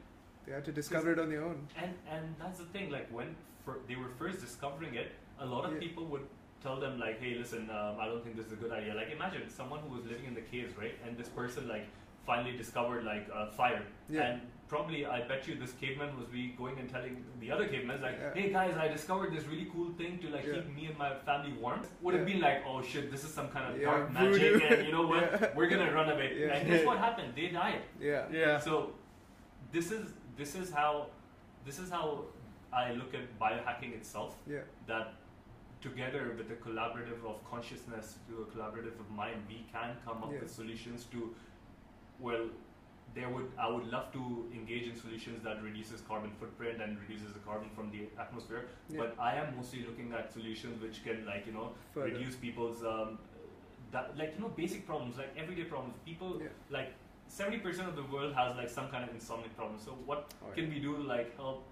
[0.47, 1.67] They had to discover it on their own.
[1.81, 2.91] And and that's the thing.
[2.91, 5.79] Like when fir- they were first discovering it, a lot of Yeah.
[5.87, 6.27] people would
[6.63, 9.11] tell them like, "Hey, listen, um, I don't think this is a good idea." Like
[9.11, 10.95] imagine someone who was living in the caves, right?
[11.07, 11.87] And this person like
[12.27, 14.23] finally discovered like uh, fire, Yeah.
[14.27, 18.01] and probably I bet you this caveman was be going and telling the other cavemen
[18.01, 18.35] like, Yeah.
[18.35, 20.55] "Hey guys, I discovered this really cool thing to like Yeah.
[20.55, 22.33] keep me and my family warm." Would have Yeah.
[22.35, 24.59] been like, "Oh shit, this is some kind of Yeah, dark voodoo.
[24.59, 25.23] magic," and you know what?
[25.41, 25.55] Yeah.
[25.57, 26.29] We're gonna run away.
[26.41, 26.55] Yeah.
[26.55, 27.35] And guess what happened?
[27.37, 27.83] They died.
[28.01, 28.27] Yeah.
[28.41, 28.59] Yeah.
[28.59, 28.95] So
[29.73, 31.07] this is this is how
[31.65, 32.25] this is how
[32.73, 34.37] I look at biohacking itself.
[34.47, 34.61] Yeah.
[34.87, 35.15] That
[35.81, 40.33] together with the collaborative of consciousness to a collaborative of mind, we can come up
[40.33, 40.41] Yeah.
[40.41, 41.35] with solutions to
[42.21, 42.49] well
[43.15, 47.33] there would I would love to engage in solutions that reduces carbon footprint and reduces
[47.35, 48.65] the carbon from the atmosphere.
[48.89, 49.01] Yeah.
[49.01, 52.07] But I am mostly looking at solutions which can like you know Further.
[52.07, 53.19] reduce people's um,
[53.91, 55.97] that like you know basic problems like everyday problems.
[56.07, 56.49] People Yeah.
[56.71, 56.95] like
[57.29, 59.79] seventy percent of the world has like some kind of insomnia problem.
[59.79, 60.55] So what Oh, yeah.
[60.55, 61.65] can we do to like help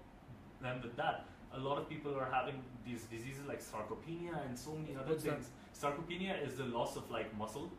[0.61, 1.25] them with that?
[1.53, 5.23] A lot of people are having these diseases like sarcopenia and so many other What's
[5.23, 5.33] that?
[5.41, 5.49] things.
[5.77, 7.69] Sarcopenia is the loss of like muscle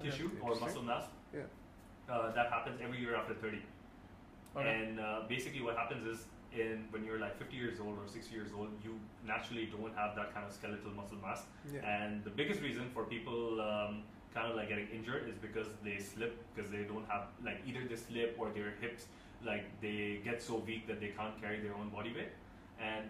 [0.00, 0.10] Okay.
[0.10, 1.04] tissue or muscle mass.
[1.34, 1.40] Yeah.
[2.08, 3.62] Uh, that happens every year after 30.
[4.56, 4.68] Okay.
[4.68, 8.32] And uh, basically, what happens is, in when you're like 50 years old or 60
[8.34, 8.92] years old, you
[9.26, 11.42] naturally don't have that kind of skeletal muscle mass.
[11.72, 11.80] Yeah.
[11.84, 14.02] And the biggest reason for people um,
[14.36, 17.82] kind of like getting injured is because they slip because they don't have like either
[17.88, 19.06] they slip or their hips
[19.50, 22.32] like they get so weak that they can't carry their own body weight.
[22.80, 23.06] And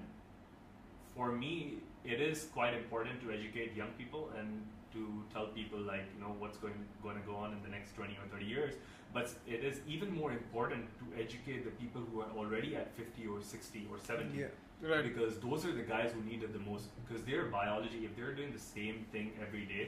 [1.17, 4.62] for me, it is quite important to educate young people and
[4.93, 5.01] to
[5.35, 8.12] tell people like you know what's going going to go on in the next 20
[8.23, 8.75] or 30 years.
[9.12, 13.27] But it is even more important to educate the people who are already at 50
[13.27, 14.47] or 60 or 70 Yeah.
[14.83, 15.03] Right.
[15.11, 18.35] because those are the guys who need it the most because their biology if they're
[18.41, 19.85] doing the same thing every day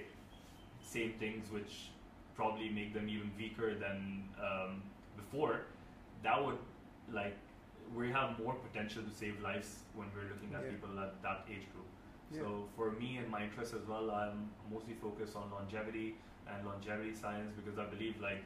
[0.97, 1.91] same things which
[2.35, 4.83] probably make them even weaker than um,
[5.17, 5.61] before
[6.23, 6.59] that would
[7.13, 7.37] like
[7.97, 10.71] we have more potential to save lives when we're looking at Yeah.
[10.73, 11.89] people at that age group
[12.33, 12.41] Yeah.
[12.43, 12.47] so
[12.77, 14.39] for me and my interests as well i'm
[14.75, 16.09] mostly focused on longevity
[16.51, 18.43] and longevity science because i believe like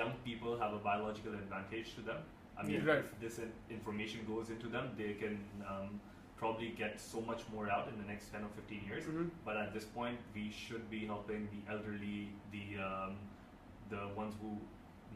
[0.00, 2.20] young people have a biological advantage to them
[2.58, 3.04] i mean Right.
[3.04, 3.40] if this
[3.78, 5.34] information goes into them they can
[5.72, 6.00] um,
[6.36, 9.04] probably get so much more out in the next 10 or 15 years.
[9.04, 9.30] Mhm.
[9.44, 13.16] But at this point, we should be helping the elderly, the um,
[13.88, 14.58] the ones who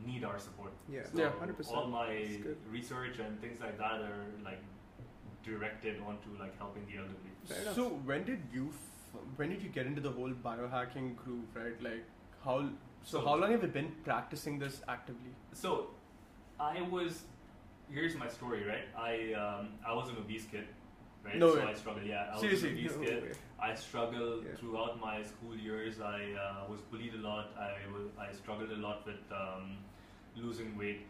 [0.06, 0.72] need our support.
[0.88, 1.02] Yeah.
[1.12, 1.76] So Yeah, 100%.
[1.76, 4.62] all my research and things like that are like
[5.44, 7.74] directed onto like helping the elderly.
[7.74, 11.82] So when did you f- when did you get into the whole biohacking groove, right?
[11.82, 12.04] Like
[12.44, 12.58] how
[13.02, 15.34] so, So- how long have you been practicing this actively?
[15.52, 15.90] So,
[16.58, 17.24] I was.
[17.88, 18.86] Here's my story, right?
[18.96, 20.66] I um, I was an obese kid,
[21.24, 21.36] right?
[21.36, 21.72] No so way.
[21.72, 22.06] I struggled.
[22.06, 22.70] Yeah, I was Seriously?
[22.70, 23.22] obese No kid.
[23.22, 23.32] way.
[23.60, 24.56] I struggled Yeah.
[24.58, 26.00] throughout my school years.
[26.00, 27.46] I uh, was bullied a lot.
[27.58, 29.76] I was I struggled a lot with um,
[30.36, 31.02] losing weight,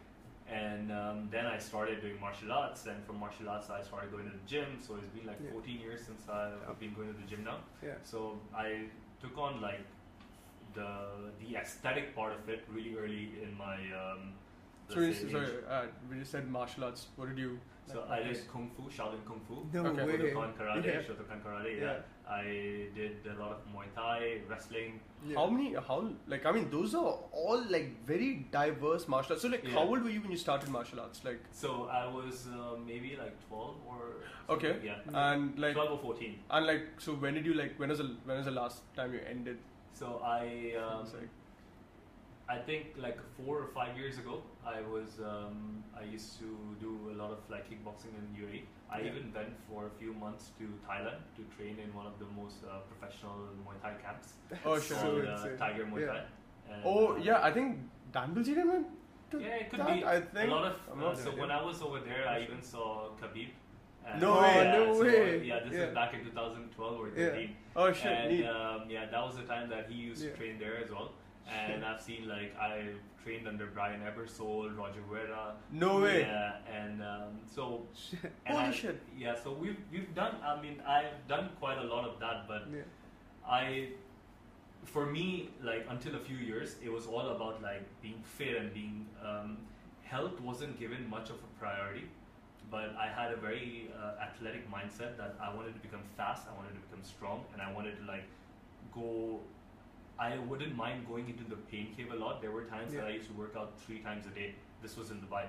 [0.49, 2.85] and um, then I started doing martial arts.
[2.87, 4.77] And from martial arts, I started going to the gym.
[4.85, 5.51] So it's been like Yeah.
[5.51, 7.59] 14 years since I've been going to the gym now.
[7.81, 7.95] Yeah.
[8.03, 8.87] So I
[9.21, 9.85] took on like
[10.73, 10.91] the
[11.39, 14.33] the aesthetic part of it really early in my um,
[14.93, 15.53] So you, let's sorry, age.
[15.69, 17.59] uh, when you said martial arts, what did you?
[17.91, 18.39] So like, I practice?
[18.39, 20.05] did kung fu, Shaolin kung fu, No Okay.
[20.05, 20.17] way.
[20.17, 21.01] Shotokan karate, Yeah.
[21.07, 21.77] Shotokan karate.
[21.77, 21.83] Yeah.
[21.85, 21.99] Yeah.
[22.33, 22.43] I
[22.95, 24.99] did a lot of Muay Thai, wrestling.
[25.27, 25.35] Yeah.
[25.37, 25.73] How many?
[25.87, 26.45] How like?
[26.45, 29.41] I mean, those are all like very diverse martial arts.
[29.43, 29.73] So like, Yeah.
[29.73, 31.23] how old were you when you started martial arts?
[31.25, 33.99] Like, So I was uh, maybe like 12 or
[34.49, 34.71] Okay.
[34.71, 36.39] something, yeah, and like, 12 or 14.
[36.49, 37.77] and like, so when did you like?
[37.79, 39.57] When was the when was the last time you ended?
[39.93, 41.29] So I um, It's like,
[42.49, 46.45] I think like four or five years ago, I was um, I used to
[46.79, 48.61] do a lot of like kickboxing in UAE.
[48.89, 49.09] I Yeah.
[49.09, 52.57] even went for a few months to Thailand to train in one of the most
[52.63, 54.33] uh, professional Muay Thai camps
[54.65, 54.97] Oh, sure.
[54.97, 55.57] called uh.
[55.57, 56.13] Tiger Muay Yeah.
[56.13, 56.21] Thai.
[56.71, 57.79] And, oh yeah, I think
[58.11, 58.87] Dan Bilzerian went.
[59.31, 60.05] To Yeah, it could that, be.
[60.05, 60.75] I think a lot of.
[61.01, 63.49] Uh, so when I was over there, I even saw Khabib.
[64.05, 64.71] And No yeah, way.
[64.71, 65.43] No so, way.
[65.45, 65.87] Yeah, this Yeah.
[65.87, 67.47] is back in 2012 or Yeah.
[67.75, 70.31] Oh shit, and um, yeah, that was the time that he used Yeah.
[70.31, 71.13] to train there as well.
[71.51, 72.85] And I've seen like I
[73.23, 75.53] trained under Brian Ebersole, Roger Huerta.
[75.71, 76.21] no way.
[76.21, 78.31] Yeah, and um, so Shit.
[78.45, 79.01] and Holy I- shit.
[79.17, 80.35] Yeah, so we've we've done.
[80.43, 82.81] I mean, I've done quite a lot of that, but Yeah.
[83.47, 83.89] I,
[84.85, 88.73] for me, like until a few years, it was all about like being fit and
[88.73, 89.05] being.
[89.25, 89.57] Um,
[90.03, 92.03] health wasn't given much of a priority,
[92.69, 96.55] but I had a very uh, athletic mindset that I wanted to become fast, I
[96.57, 98.23] wanted to become strong, and I wanted to like
[98.93, 99.39] go.
[100.21, 102.41] I wouldn't mind going into the pain cave a lot.
[102.41, 104.53] There were times that I used to work out three times a day.
[104.83, 105.45] This was in Dubai.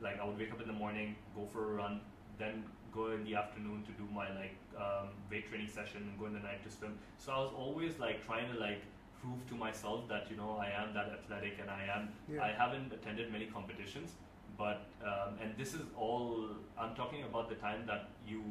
[0.00, 2.00] Like I would wake up in the morning, go for a run,
[2.38, 2.62] then
[2.94, 6.34] go in the afternoon to do my like um, weight training session, and go in
[6.34, 6.94] the night to swim.
[7.18, 8.82] So I was always like trying to like
[9.20, 12.10] prove to myself that you know I am that athletic and I am.
[12.32, 12.44] Yeah.
[12.44, 14.12] I haven't attended many competitions,
[14.56, 16.46] but um, and this is all
[16.78, 18.42] I'm talking about the time that you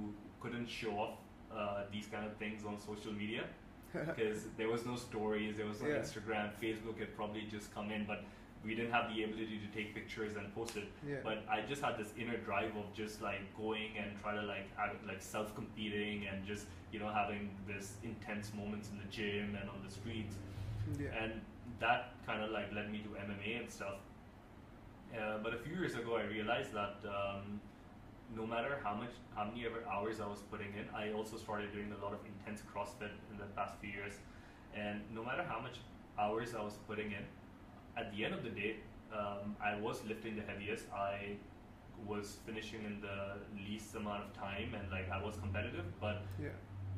[0.41, 1.15] couldn't show off
[1.55, 3.45] uh, these kind of things on social media
[4.15, 5.95] because there was no stories, there was no Yeah.
[5.95, 8.23] Instagram, Facebook had probably just come in, but
[8.63, 10.87] we didn't have the ability to take pictures and post it.
[11.07, 11.17] Yeah.
[11.23, 14.69] But I just had this inner drive of just like going and try to like
[14.79, 19.57] act, like self competing and just you know having this intense moments in the gym
[19.59, 20.35] and on the streets
[20.99, 21.23] yeah.
[21.23, 21.41] and
[21.79, 23.95] that kind of like led me to MMA and stuff.
[25.17, 27.59] Uh, but a few years ago, I realized that um,
[28.35, 31.73] no matter how much, how many ever hours I was putting in, I also started
[31.73, 34.13] doing a lot of intense CrossFit in the past few years.
[34.75, 35.77] And no matter how much
[36.17, 37.25] hours I was putting in,
[37.97, 38.77] at the end of the day,
[39.13, 40.85] um, I was lifting the heaviest.
[40.93, 41.35] I
[42.07, 43.37] was finishing in the
[43.69, 46.49] least amount of time, and like I was competitive, but yeah.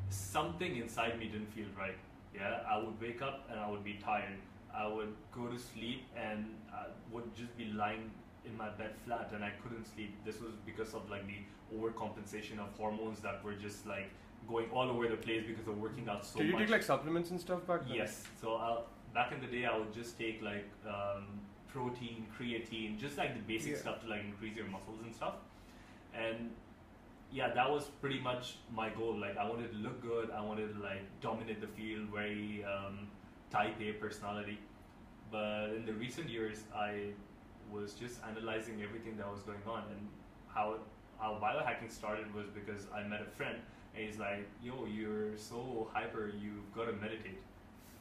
[0.10, 1.98] something inside me didn't feel right.
[2.34, 4.38] Yeah, I would wake up and I would be tired.
[4.76, 8.10] I would go to sleep and I would just be lying
[8.46, 10.14] in my bed flat and I couldn't sleep.
[10.26, 11.40] This was because of like the
[11.76, 14.10] overcompensation of hormones that were just like
[14.48, 16.40] going all over the place because of working out so much.
[16.40, 16.62] Did you much.
[16.64, 17.96] take like supplements and stuff back then?
[17.96, 18.24] Yes.
[18.42, 21.26] So I'll, back in the day, I would just take like um,
[21.68, 23.78] protein, creatine, just like the basic Yeah.
[23.78, 25.36] stuff to like increase your muscles and stuff.
[26.14, 26.52] And
[27.32, 29.18] yeah, that was pretty much my goal.
[29.20, 30.30] Like I wanted to look good.
[30.32, 33.08] I wanted to like dominate the field, very um,
[33.50, 34.60] type A personality.
[35.32, 37.06] But in the recent years, I
[37.72, 40.08] was just analyzing everything that was going on and
[40.54, 40.76] how
[41.20, 43.58] how biohacking started was because I met a friend
[43.96, 46.28] and he's like, "Yo, you're so hyper.
[46.42, 47.40] You've got to meditate."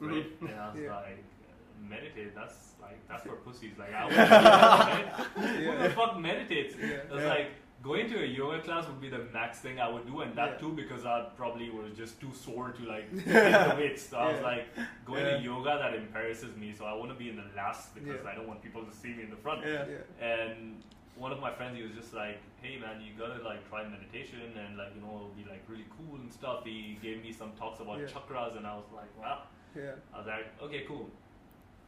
[0.01, 0.40] Right?
[0.40, 0.51] Mhm.
[0.51, 0.96] And I was Yeah.
[0.96, 1.22] like,
[1.81, 2.35] "Meditate?
[2.35, 3.79] That's like that's for pussies.
[3.79, 4.09] Like I
[5.37, 6.96] to Who the fuck meditates?" Yeah.
[7.11, 7.29] I was Yeah.
[7.29, 7.48] like,
[7.83, 10.51] going to a yoga class would be the max thing I would do, and that
[10.53, 10.59] Yeah.
[10.59, 14.03] too because I probably was just too sore to like lift the weights.
[14.09, 14.66] So I was like,
[15.05, 15.38] going Yeah.
[15.38, 18.31] to yoga that embarrasses me, so I want to be in the last because Yeah.
[18.31, 19.64] I don't want people to see me in the front.
[19.66, 19.85] Yeah.
[19.95, 20.25] Yeah.
[20.31, 20.83] And
[21.16, 24.40] one of my friends, he was just like, "Hey man, you gotta like try meditation
[24.57, 27.53] and like you know it'll be like really cool and stuff." He gave me some
[27.59, 28.07] talks about Yeah.
[28.07, 29.42] chakras, and I was like, "Wow."
[29.75, 29.92] Yeah.
[30.14, 31.09] I was like, okay, cool.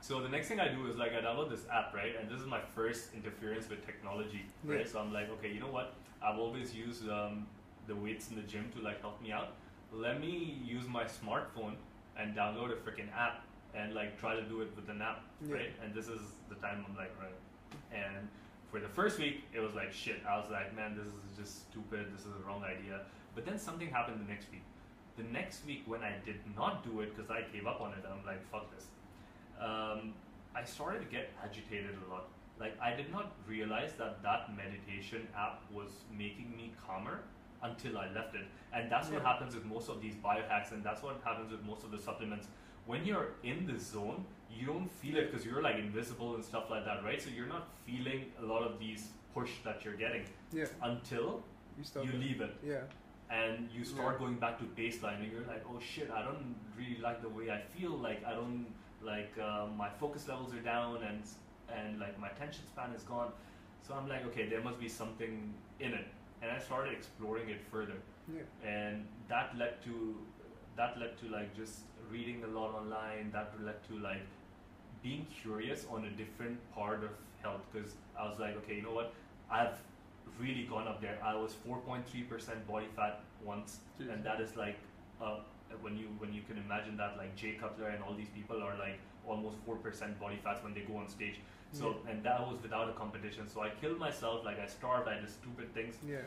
[0.05, 2.13] So the next thing I do is like I download this app, right?
[2.21, 4.87] And this is my first interference with technology, right?
[4.87, 5.95] So I'm like, okay, you know what?
[6.23, 7.47] I've always used um,
[7.87, 9.55] the weights in the gym to like help me out.
[9.95, 11.77] Let me use my smartphone
[12.19, 15.55] and download a freaking app and like try to do it with an app, Yeah.
[15.55, 15.73] right?
[15.83, 17.39] And this is the time I'm like, right.
[17.91, 18.29] And
[18.71, 20.21] for the first week, it was like shit.
[20.29, 22.13] I was like, man, this is just stupid.
[22.13, 23.01] This is the wrong idea.
[23.35, 24.65] But then something happened the next week.
[25.17, 28.05] The next week, when I did not do it because I gave up on it,
[28.05, 28.85] I'm like, fuck this.
[29.65, 30.13] Um,
[30.55, 32.29] I started to get agitated a lot.
[32.61, 37.21] Like I did not realize that that meditation app was making me calmer
[37.63, 38.45] until I left it.
[38.73, 41.83] And that's what happens with most of these biohacks, and that's what happens with most
[41.83, 42.47] of the supplements.
[42.87, 44.25] When you're in the zone,
[44.55, 47.21] you don't feel it because you're like invisible and stuff like that, right?
[47.21, 50.67] So you're not feeling a lot of these push that you're getting Yeah.
[50.83, 51.43] until
[51.77, 52.83] You you leave it Yeah.
[53.31, 54.19] and you start Yeah.
[54.27, 57.51] going back to baseline and you're like oh shit i don't really like the way
[57.51, 58.65] i feel like i don't
[59.05, 61.23] like uh, my focus levels are down and
[61.77, 63.31] and like my attention span is gone.
[63.87, 66.07] So i'm like okay there must be something in it.
[66.43, 67.99] And i started exploring it further.
[68.35, 68.41] Yeah.
[68.67, 70.17] and that led to
[70.77, 73.31] that led to like just reading a lot online.
[73.33, 74.27] That led to like
[75.03, 77.11] being curious on a different part of
[77.43, 77.61] health.
[77.73, 79.13] Because i was like okay you know what?
[79.51, 79.79] I've
[80.41, 81.19] really gone up there.
[81.23, 83.79] I was 4.3% body fat once.
[84.01, 84.13] Jeez.
[84.13, 84.79] and that is like
[85.23, 85.37] uh,
[85.83, 88.77] when you when you can imagine that like jay cutler and all these people are
[88.79, 91.41] like almost 4% body fats when they go on stage
[91.73, 95.15] so and that was without a competition so i killed myself like i starved i
[95.19, 96.19] did stupid things Yeah.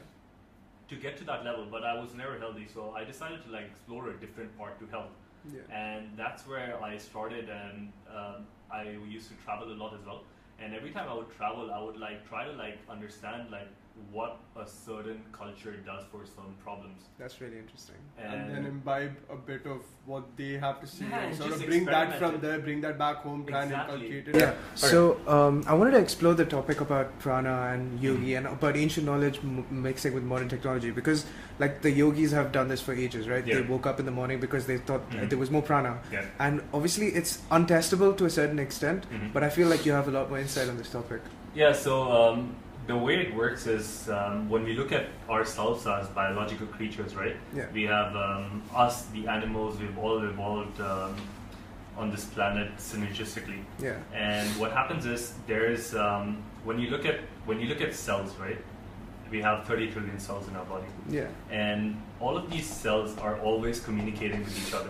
[0.89, 3.65] to get to that level, but I was never healthy, so I decided to like
[3.73, 5.11] explore a different part to health,
[5.53, 5.59] Yeah.
[5.85, 7.49] and that's where I started.
[7.49, 8.37] And um,
[8.71, 8.83] I
[9.15, 10.21] used to travel a lot as well.
[10.59, 13.67] And every time I would travel, I would like try to like understand like
[14.11, 17.03] what a certain culture does for some problems.
[17.19, 17.95] That's really interesting.
[18.19, 21.51] and then imbibe a bit of what they have to see Yeah, and and sort
[21.51, 22.41] of bring that from it.
[22.41, 23.95] there, bring that back home, try Exactly.
[23.95, 24.41] and inculcate it.
[24.41, 24.53] Yeah.
[24.75, 28.37] So um, I wanted to explore the topic about prana and yogi Mm-hmm.
[28.37, 31.25] and about ancient knowledge m- mixing with modern technology because,
[31.59, 33.45] like, the yogis have done this for ages, right?
[33.45, 35.29] They woke up in the morning because they thought Mhm.
[35.29, 36.25] there was more prana, Yeah.
[36.39, 39.05] and obviously it's untestable to a certain extent.
[39.11, 39.33] Mhm.
[39.33, 41.21] But I feel like you have a lot more insight on this topic.
[41.55, 42.55] Yeah, so um,
[42.87, 47.35] the way it works is um, when we look at ourselves as biological creatures, right?
[47.53, 47.65] Yeah.
[47.73, 51.15] We have um, us, the animals, we've all evolved um,
[51.97, 53.61] on this planet synergistically.
[53.79, 53.97] Yeah.
[54.13, 58.35] And what happens is there's um, when you look at when you look at cells,
[58.37, 58.57] right?
[59.29, 61.27] We have 30 trillion cells in our body, Yeah.
[61.51, 64.89] and all of these cells are always communicating with each other,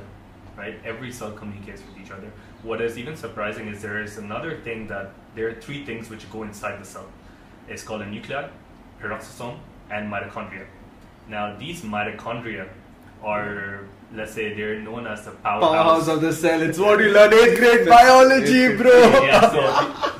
[0.56, 0.76] right?
[0.86, 2.32] Every cell communicates with each other.
[2.62, 6.30] What is even surprising is there is another thing that there are three things which
[6.32, 7.08] go inside the cell.
[7.68, 8.48] It's called a nuclei,
[9.02, 9.58] peroxisome,
[9.90, 10.66] and mitochondria.
[11.30, 12.68] Now these mitochondria
[13.24, 13.82] are,
[14.14, 16.62] let's say, they're known as the Powerhouse powerhouse of the cell.
[16.62, 18.92] It's what you learn eighth grade biology, bro.
[19.26, 19.50] yeah,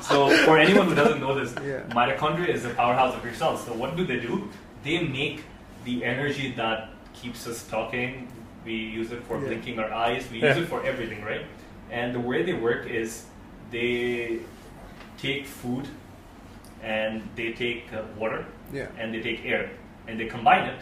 [0.28, 1.82] so for anyone who doesn't know this, Yeah.
[1.94, 3.64] mitochondria is the powerhouse of your cells.
[3.64, 4.48] So what do they do?
[4.84, 5.42] They make
[5.84, 8.28] the energy that keeps us talking.
[8.64, 9.46] We use it for Yeah.
[9.46, 10.28] blinking our eyes.
[10.30, 10.48] We Yeah.
[10.54, 11.46] use it for everything, right?
[11.90, 13.24] And the way they work is
[13.70, 14.40] they
[15.18, 15.88] take food
[16.82, 18.88] and they take uh, water Yeah.
[18.98, 19.70] and they take air
[20.06, 20.80] and they combine it.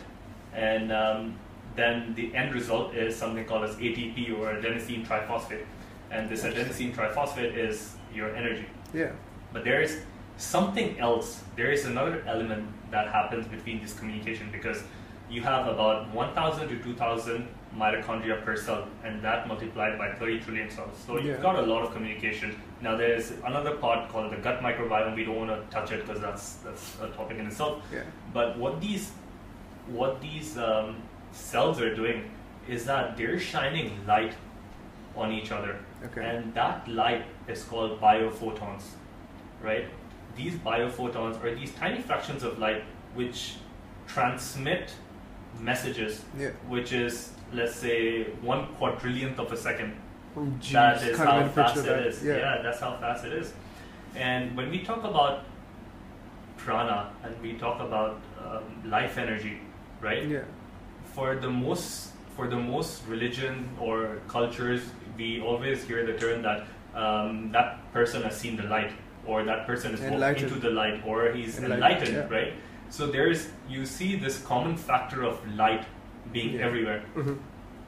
[0.55, 1.39] And um,
[1.75, 5.65] then the end result is something called as ATP or adenosine triphosphate.
[6.11, 8.67] And this adenosine triphosphate is your energy.
[8.95, 9.11] Yeah.
[9.53, 10.01] but there is
[10.39, 11.43] something else.
[11.57, 14.83] There is another element that happens between this communication because
[15.31, 20.71] you have about 1000 to 2000 mitochondria per cell and that multiplied by 30 trillion
[20.71, 20.97] cells.
[21.07, 21.25] So Yeah.
[21.25, 25.25] you've got a lot of communication now there's another part called the gut microbiome we
[25.25, 28.03] don't want to touch it because that's that's a topic in itself Yeah.
[28.33, 29.13] but what these
[29.89, 30.97] what these um,
[31.33, 32.31] cells are doing
[32.69, 34.35] is that they're shining light
[35.17, 36.23] on each other, Okay.
[36.29, 38.83] and that light is called biophotons,
[39.63, 39.85] right?
[40.37, 42.83] These biophotons are these tiny fractions of light
[43.15, 43.55] which
[44.09, 44.93] transmit
[45.61, 46.51] messages, Yeah.
[46.69, 49.95] which is let's say one quadrillionth of a second
[50.37, 50.61] Oh, that
[51.01, 51.17] jeez.
[51.17, 52.07] Can't how fast it that.
[52.07, 52.23] is.
[52.25, 52.37] Yeah.
[52.37, 52.63] Yeah.
[52.63, 53.53] that's how fast it is.
[54.15, 55.45] And when we talk about
[56.57, 59.61] prana and we talk about um, life energy,
[60.01, 60.25] right?
[60.27, 60.41] Yeah.
[61.15, 64.83] For the most for the most religion or cultures,
[65.17, 68.93] we always hear the term that um, that person has seen the light,
[69.27, 70.49] or that person is walking Enlightened.
[70.53, 71.73] into the light, or he's Enlightened,
[72.09, 72.37] enlightened, yeah.
[72.39, 72.53] right?
[72.91, 75.85] So there's you see this common factor of light
[76.33, 76.67] being Yeah.
[76.67, 77.03] everywhere.
[77.15, 77.39] Mhm.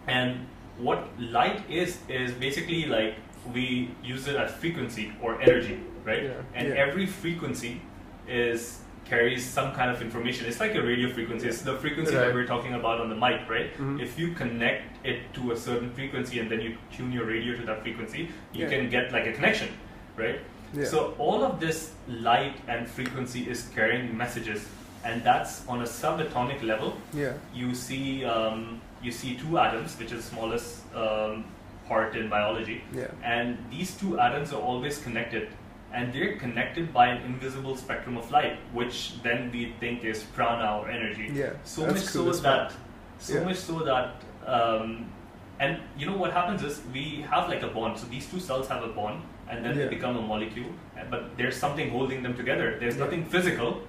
[0.07, 0.46] And
[0.79, 3.14] what light is is basically like
[3.55, 6.22] we use it as frequency or energy, right?
[6.24, 6.33] Yeah.
[6.55, 6.74] And Yeah.
[6.87, 7.81] every frequency
[8.29, 10.47] is carries some kind of information.
[10.47, 11.49] It's like a radio frequency.
[11.49, 13.70] It's the frequency that we're talking about on the mic, right?
[13.79, 14.03] Mhm.
[14.03, 17.62] If you connect it to a certain frequency and then you tune your radio to
[17.70, 18.68] that frequency, you Yeah.
[18.68, 19.68] can get like a connection,
[20.16, 20.41] right?
[20.74, 20.85] Yeah.
[20.85, 24.68] So all of this light and frequency is carrying messages
[25.05, 26.99] and that's on a subatomic level.
[27.14, 27.33] Yeah.
[27.55, 31.44] You see um, you see two atoms, which is the smallest um,
[31.86, 33.07] part in biology, Yeah.
[33.22, 35.49] and these two atoms are always connected
[35.90, 40.76] and they're connected by an invisible spectrum of light which then we think is prana
[40.78, 41.53] or energy Yeah.
[41.64, 42.74] so much cool so that
[43.18, 43.44] so Yeah.
[43.44, 45.07] much so that um,
[45.61, 48.68] and you know what happens is we have like a bond so these two cells
[48.68, 49.84] have a bond and then Yeah.
[49.84, 50.68] they become a molecule
[51.11, 53.80] but there's something holding them together there's nothing physical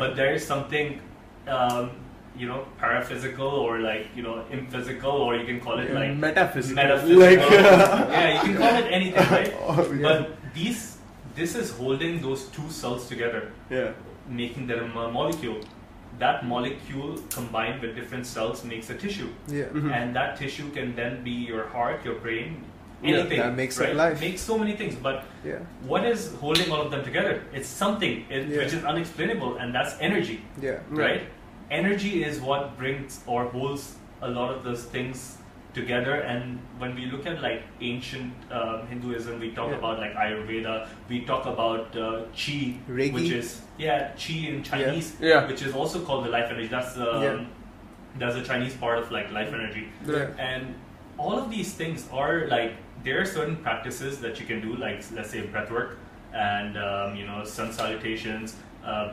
[0.00, 1.00] but there is something
[1.46, 1.90] um,
[2.36, 5.98] you know paraphysical or like you know imphysical or you can call it Yeah.
[6.00, 6.82] like metaphysical.
[6.82, 10.02] metaphysical Like, yeah you can call it anything right Oh, yeah.
[10.02, 10.98] but these
[11.36, 13.92] this is holding those two cells together yeah.
[14.28, 15.60] making them a molecule
[16.18, 19.64] that molecule combined with different cells makes a tissue Yeah.
[19.78, 19.92] Mhm.
[19.92, 22.64] and that tissue can then be your heart your brain
[23.02, 23.96] anything Yeah, anything that makes up right?
[24.02, 24.20] life.
[24.20, 25.58] makes so many things but Yeah.
[25.92, 28.58] what is holding all of them together it's something it, Yeah.
[28.58, 30.78] which is unexplainable and that's energy Yeah.
[31.06, 31.22] right
[31.70, 35.38] energy is what brings or holds a lot of those things
[35.74, 39.78] together and when we look at like ancient um, hinduism we talk Yeah.
[39.78, 43.12] about like ayurveda we talk about uh, chi Reiki.
[43.12, 45.48] which is yeah chi in chinese Yeah.
[45.48, 47.44] which is also called the life energy that's um, Yeah.
[48.18, 50.28] that's the chinese part of like life energy Right.
[50.38, 50.74] and
[51.18, 55.02] all of these things are like there are certain practices that you can do like
[55.12, 55.98] let's say breath work
[56.32, 58.54] and um, you know sun salutations
[58.84, 59.10] um,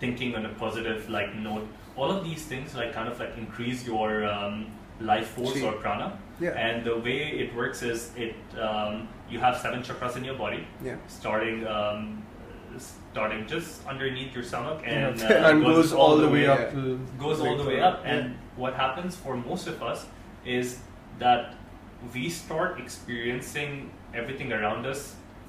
[0.00, 1.68] thinking on a positive like note
[2.00, 4.66] all of these things like kind of like increase your um,
[5.00, 5.66] life force Chi.
[5.68, 6.50] or prana Yeah.
[6.66, 8.34] and the way it works is it
[8.68, 10.96] um, you have seven chakras in your body Yeah.
[11.08, 12.22] starting um,
[13.12, 15.26] starting just underneath your stomach and, Yeah.
[15.46, 16.58] uh, and goes all the way up.
[16.60, 16.70] yeah.
[16.70, 18.24] to- goes all the way up and
[18.56, 20.06] what happens for most of us
[20.58, 20.78] is
[21.18, 21.54] that
[22.14, 25.00] we start experiencing everything around us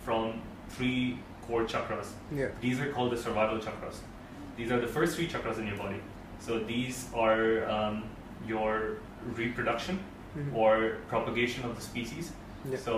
[0.06, 0.42] from
[0.76, 2.08] three core chakras
[2.40, 2.50] Yeah.
[2.66, 3.98] these are called the survival chakras
[4.58, 6.00] these are the first three chakras in your body
[6.42, 8.04] so these are um,
[8.48, 8.98] your
[9.38, 10.00] reproduction
[10.38, 10.56] Mhm.
[10.56, 12.32] or propagation of the species
[12.64, 12.78] Yeah.
[12.78, 12.94] so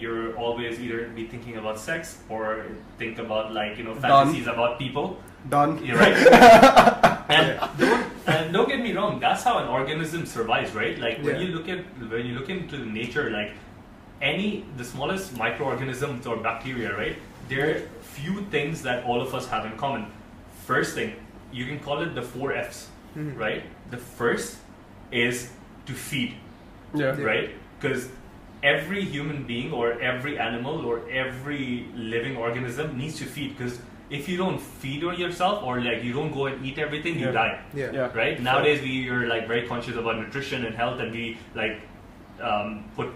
[0.00, 2.66] you're always either be thinking about sex or
[3.00, 4.02] think about like you know Done.
[4.02, 5.06] fantasies about people
[5.54, 5.72] Done.
[5.84, 6.14] you're right.
[7.36, 7.46] and
[7.82, 10.96] don't and don't get me wrong, that's how an organism survives, right?
[11.06, 11.42] Like when Yeah.
[11.46, 11.80] you look at
[12.14, 13.50] when you look into the nature, like
[14.22, 17.16] any the smallest microorganisms or bacteria, right?
[17.48, 17.78] There are
[18.14, 20.06] few things that all of us have in common.
[20.66, 21.10] First thing,
[21.52, 23.38] you can call it the four F's, Mhm.
[23.38, 23.62] right?
[23.90, 24.58] The first
[25.10, 25.50] is
[25.86, 26.34] to feed
[26.94, 27.16] Yeah.
[27.16, 27.24] Yeah.
[27.24, 27.50] right?
[27.80, 28.08] Because
[28.62, 33.56] every human being or every animal or every living organism needs to feed.
[33.56, 33.80] Because
[34.10, 37.26] if you don't feed on yourself or like you don't go and eat everything, you
[37.26, 37.32] Yeah.
[37.32, 37.90] die, Yeah.
[37.92, 38.10] Yeah.
[38.14, 38.40] right?
[38.40, 41.80] Nowadays we are like very conscious about nutrition and health, and we like
[42.40, 43.08] um, put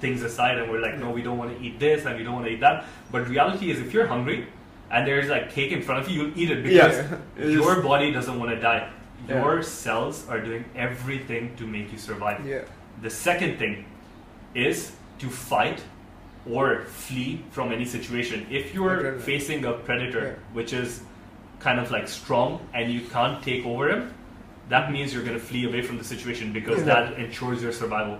[0.00, 2.34] things aside and we're like, no, we don't want to eat this and we don't
[2.34, 2.84] want to eat that.
[3.10, 4.46] But reality is, if you're hungry
[4.90, 6.96] and there's like cake in front of you, you'll eat it because
[7.38, 7.44] Yeah.
[7.46, 8.90] Your body doesn't want to die.
[9.28, 9.42] Yeah.
[9.44, 12.46] Your cells are doing everything to make you survive.
[12.46, 12.62] Yeah.
[13.02, 13.84] The second thing
[14.54, 15.82] is to fight
[16.50, 18.46] or flee from any situation.
[18.50, 20.54] If you're facing a predator, Yeah.
[20.54, 21.02] which is
[21.60, 24.14] kind of like strong and you can't take over him,
[24.68, 26.84] that means you're going to flee away from the situation because Yeah.
[26.94, 28.18] that ensures your survival.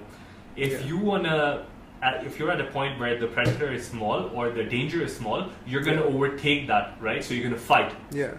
[0.56, 0.86] If Yeah.
[0.88, 1.66] you wanna,
[2.03, 5.16] at, if you're at a point where the predator is small or the danger is
[5.16, 6.14] small, you're going to Yeah.
[6.14, 7.22] overtake that, right?
[7.24, 7.92] So you're going to fight.
[8.12, 8.32] Yeah.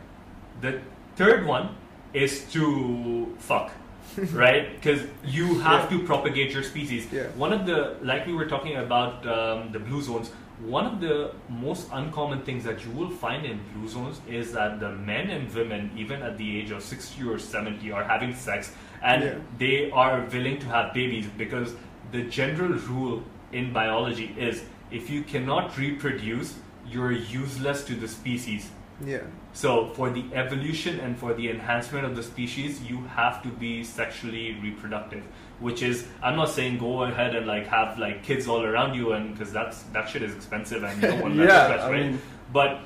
[0.61, 0.79] The
[1.15, 1.75] third one
[2.13, 3.71] is to fuck,
[4.33, 4.73] right?
[4.75, 5.97] Because you have Yeah.
[5.99, 7.07] to propagate your species.
[7.11, 7.23] Yeah.
[7.35, 10.31] One of the, like we were talking about um, the blue zones,
[10.65, 14.79] one of the most uncommon things that you will find in blue zones is that
[14.81, 18.73] the men and women, even at the age of 60 or 70, are having sex
[19.01, 19.35] and Yeah.
[19.57, 21.75] they are willing to have babies because
[22.11, 26.55] the general rule in biology is if you cannot reproduce,
[26.87, 28.69] you're useless to the species.
[29.05, 29.19] Yeah.
[29.53, 33.83] So, for the evolution and for the enhancement of the species, you have to be
[33.83, 35.23] sexually reproductive.
[35.59, 39.13] Which is, I'm not saying go ahead and like have like kids all around you,
[39.13, 41.91] and because that's that shit is expensive and you don't want that Yeah, stress, I
[41.91, 42.05] right?
[42.11, 42.21] mean-
[42.51, 42.79] but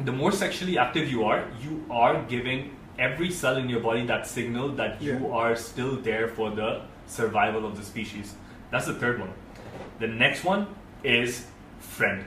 [0.00, 4.26] the more sexually active you are, you are giving every cell in your body that
[4.26, 8.34] signal that you are still there for the survival of the species.
[8.70, 9.32] That's the third one.
[9.98, 10.66] The next one
[11.02, 11.46] is
[11.80, 12.24] friend.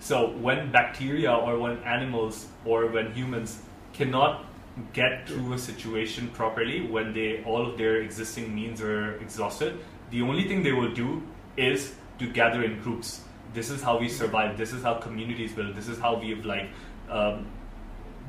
[0.00, 3.60] So when bacteria or when animals or when humans
[3.92, 4.44] cannot
[4.92, 9.78] get through a situation properly, when they all of their existing means are exhausted,
[10.10, 11.22] the only thing they will do
[11.56, 13.22] is to gather in groups.
[13.54, 14.56] This is how we survive.
[14.56, 15.74] This is how communities build.
[15.74, 16.68] This is how we've like
[17.10, 17.46] um,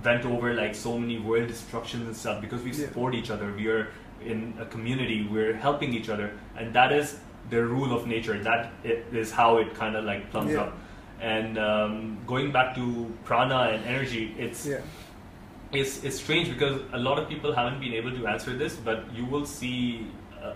[0.03, 2.87] went over like so many world destructions and stuff because we Yeah.
[2.87, 3.53] support each other.
[3.53, 3.89] We are
[4.25, 5.27] in a community.
[5.29, 7.19] We're helping each other, and that is
[7.49, 8.37] the rule of nature.
[8.43, 10.61] That is how it kind of like plums Yeah.
[10.61, 10.77] up.
[11.21, 14.79] And um, going back to prana and energy, it's Yeah.
[15.71, 19.03] it's it's strange because a lot of people haven't been able to answer this, but
[19.13, 20.07] you will see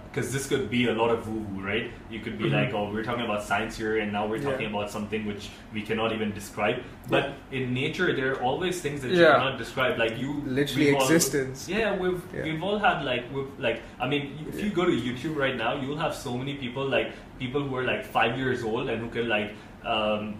[0.09, 1.91] because this could be a lot of woo woo, right?
[2.09, 2.53] You could be Mhm.
[2.53, 4.51] like, oh, we're talking about science here, and now we're Yeah.
[4.51, 6.77] talking about something which we cannot even describe.
[7.09, 9.97] But in nature, there are always things that you cannot describe.
[9.97, 11.67] Like you, Literally we've all- existence.
[11.67, 12.43] yeah, we've Yeah.
[12.45, 15.71] we've all had like we've like I mean, if you go to YouTube right now,
[15.81, 19.09] you'll have so many people like people who are like five years old and who
[19.09, 19.51] can like
[19.85, 20.35] um,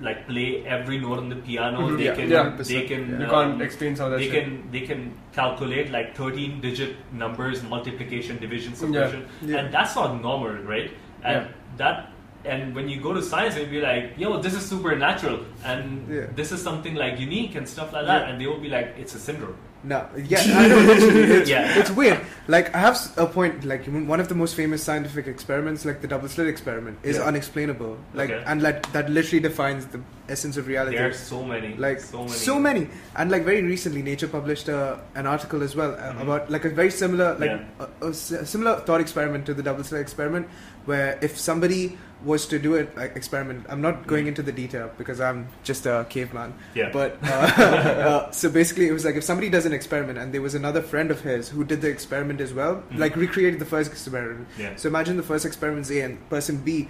[0.00, 1.80] like play every note on the piano.
[1.88, 1.96] Mhm.
[1.98, 2.14] They Yeah.
[2.14, 2.56] can Yeah.
[2.56, 4.44] they can You um, can't explain some that they shit.
[4.44, 9.58] can they can calculate like 13 digit numbers multiplication division subtraction Yeah.
[9.58, 10.90] and that's not normal right
[11.24, 12.10] and that
[12.44, 16.26] and when you go to science and be like yo this is supernatural and Yeah.
[16.36, 18.28] this is something like unique and stuff like that Yeah.
[18.28, 20.80] and they will be like it's a syndrome No, yeah, I know.
[20.80, 21.78] Literally, it's, Yeah.
[21.78, 22.18] it's weird.
[22.48, 23.64] Like I have a point.
[23.64, 27.22] Like one of the most famous scientific experiments, like the double slit experiment, is Yeah.
[27.24, 27.96] unexplainable.
[28.12, 28.42] Like Okay.
[28.44, 30.96] and like that literally defines the essence of reality.
[30.96, 32.88] there are so many like so many so many.
[33.16, 36.22] and like very recently nature published uh, an article as well uh, Mhm.
[36.22, 37.86] about like a very similar like Yeah.
[38.02, 40.46] a, a similar thought experiment to the double slit experiment
[40.84, 44.90] where if somebody was to do an like, experiment i'm not going into the detail
[44.98, 49.22] because i'm just a caveman yeah but uh, uh, so basically it was like if
[49.22, 52.40] somebody does an experiment and there was another friend of his who did the experiment
[52.40, 52.98] as well Mhm.
[52.98, 56.56] like recreated the first experiment yeah so imagine the first experiment is A and person
[56.58, 56.88] B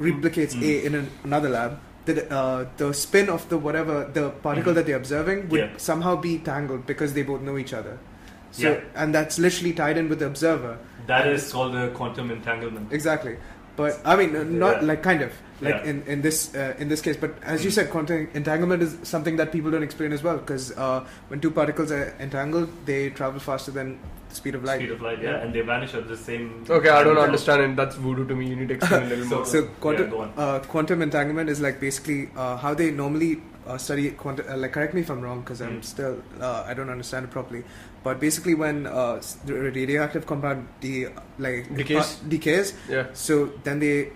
[0.00, 0.62] replicates Mm.
[0.62, 1.80] A in an, another lab.
[2.04, 4.76] The, uh, the spin of the whatever the particle Mhm.
[4.76, 5.70] that they're observing would Yeah.
[5.76, 7.98] somehow be tangled because they both know each other.
[8.52, 8.80] So Yeah.
[8.94, 10.78] and that's literally tied in with the observer.
[11.08, 13.36] that and is called the quantum entanglement Exactly.
[13.78, 14.88] But I mean, uh, not Yeah.
[14.90, 15.32] like kind of
[15.66, 15.90] like Yeah.
[15.90, 17.16] in in this uh, in this case.
[17.24, 20.64] But as you said, quantum entanglement is something that people don't explain as well because
[20.86, 23.92] uh, when two particles are entangled, they travel faster than
[24.30, 24.80] the speed of light.
[24.80, 25.44] speed of light yeah, Yeah.
[25.44, 26.48] and they vanish at the same
[26.78, 28.48] Okay, I don't understand and That's voodoo to me.
[28.48, 29.46] You need to explain a little So- more.
[29.54, 33.30] So quantum, Yeah, uh, quantum entanglement is like basically uh, how they normally
[33.68, 34.46] uh, study quantum.
[34.52, 35.84] Uh, like, correct me if I'm wrong, because I'm Mm.
[35.94, 37.62] still uh, I don't understand it properly.
[38.08, 42.06] But basically, when uh, the radioactive compound de- like Decays?
[42.06, 43.06] depa- decays, yeah.
[43.12, 44.12] so then they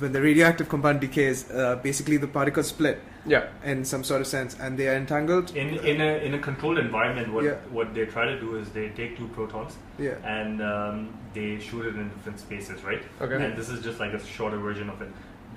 [0.00, 3.46] when the radioactive compound decays, uh, basically the particles split Yeah.
[3.72, 5.54] in some sort of sense, and they are entangled.
[5.62, 7.56] in in a in a controlled environment what Yeah.
[7.78, 9.78] what they try to do is they take two protons
[10.08, 11.00] Yeah, and um,
[11.38, 13.38] they shoot it in different spaces right Okay.
[13.46, 15.10] and this is just like a shorter version of it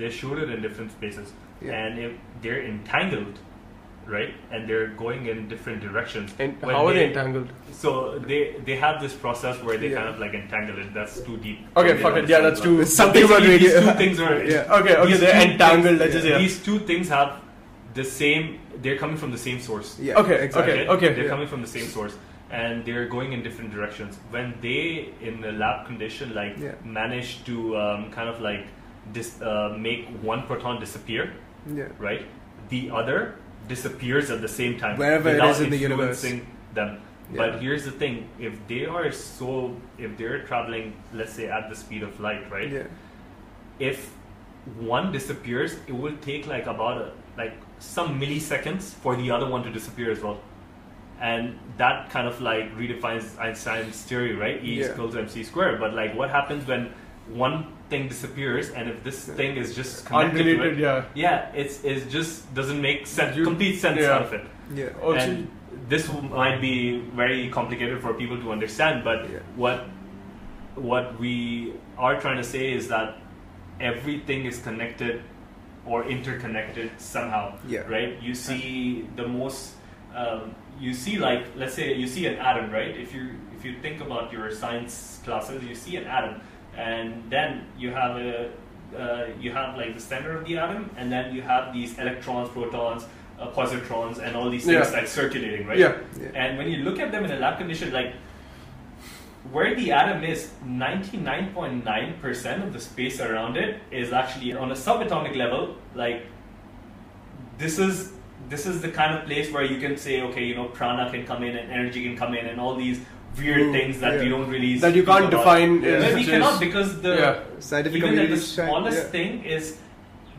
[0.03, 1.35] they shoot it in different spaces
[1.67, 2.15] yeah, and if
[2.47, 3.39] they're entangled
[4.07, 7.49] right and they're going in different directions And when how are they they- entangled?
[7.71, 9.97] so they they have this process where they Yeah.
[9.97, 12.29] kind of like entangle it that's too deep Okay, fuck it.
[12.29, 12.75] Yeah, that's too.
[12.85, 14.77] Something about Basically, these two things are yeah.
[14.79, 15.99] Okay, okay, These they're entangled.
[15.99, 16.37] things- just yeah.
[16.37, 17.29] these two things have
[17.99, 20.21] the same they're coming from the same source yeah.
[20.21, 20.73] Okay, exactly.
[20.73, 21.09] okay, okay.
[21.13, 21.35] They're yeah.
[21.35, 22.15] coming from the same source,
[22.51, 24.19] and they're going in different directions.
[24.35, 26.75] When they, in the lab condition, like Yeah.
[26.99, 28.63] manage to um, kind of like
[29.17, 30.01] dis- uh, make
[30.31, 31.23] one proton disappear,
[31.79, 31.89] Yeah.
[32.07, 32.23] right?
[32.69, 33.19] The other
[33.67, 36.23] disappears at the same time Wherever it without in the universe.
[36.23, 37.01] influencing them.
[37.31, 37.37] Yeah.
[37.37, 41.75] But here's the thing: if they are so, if they're traveling, let's say at the
[41.75, 42.71] speed of light, right?
[42.71, 42.83] Yeah.
[43.79, 44.13] if
[44.79, 49.63] one disappears, it will take like about a, like some milliseconds for the other one
[49.63, 50.39] to disappear as well,
[51.19, 54.63] and that kind of like redefines Einstein's theory, right?
[54.63, 55.79] E is equal to mc squared.
[55.79, 56.93] But like, what happens when
[57.29, 61.05] one thing disappears, and if this thing is just connected to Unrelated, it, yeah.
[61.13, 64.11] yeah, it's it just doesn't make sense, You- complete sense yeah.
[64.15, 64.45] out of it.
[64.73, 64.89] Yeah.
[65.01, 65.47] Also, and
[65.89, 69.39] this might be very complicated for people to understand, but Yeah.
[69.55, 69.85] what
[70.75, 73.17] what we are trying to say is that
[73.79, 75.21] everything is connected
[75.85, 77.81] or interconnected somehow Yeah.
[77.87, 79.73] right you see the most
[80.15, 83.79] um, you see like let's say you see an atom right if you if you
[83.81, 86.41] think about your science classes you see an atom
[86.77, 88.49] and then you have a
[88.97, 92.47] uh, you have like the center of the atom and then you have these electrons
[92.49, 93.05] protons
[93.39, 94.97] uh, positrons and all these things Yeah.
[94.97, 95.97] like circulating right yeah.
[96.19, 96.29] Yeah.
[96.41, 98.13] and when you look at them in a lab condition, like
[99.51, 105.35] where the atom is, 99.9% of the space around it is actually on a subatomic
[105.35, 105.75] level.
[105.95, 106.25] Like
[107.57, 108.11] this is
[108.49, 111.25] this is the kind of place where you can say, okay, you know, prana can
[111.25, 112.99] come in and energy can come in and all these
[113.37, 114.23] weird Ooh, things that yeah.
[114.23, 115.81] we don't really That you can't define.
[115.81, 115.89] Yeah.
[115.89, 117.43] is we just- cannot because the Yeah.
[117.59, 119.11] Scientific even at the smallest yeah.
[119.15, 119.77] thing is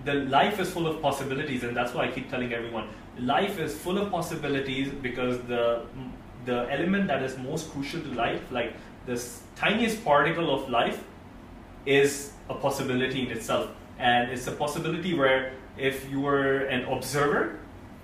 [0.05, 2.87] the life is full of possibilities and that's why i keep telling everyone
[3.31, 5.63] life is full of possibilities because the
[6.51, 8.73] the element that is most crucial to life like
[9.07, 11.03] the s- tiniest particle of life
[11.85, 13.69] is a possibility in itself
[13.99, 17.59] and it's a possibility where if you were an observer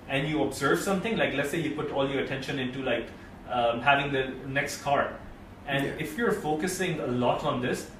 [0.08, 3.06] and you observe something like let's say you put all your attention into like
[3.50, 5.12] um, having the next car
[5.66, 5.92] and Yeah.
[5.98, 7.90] if you're focusing a lot on this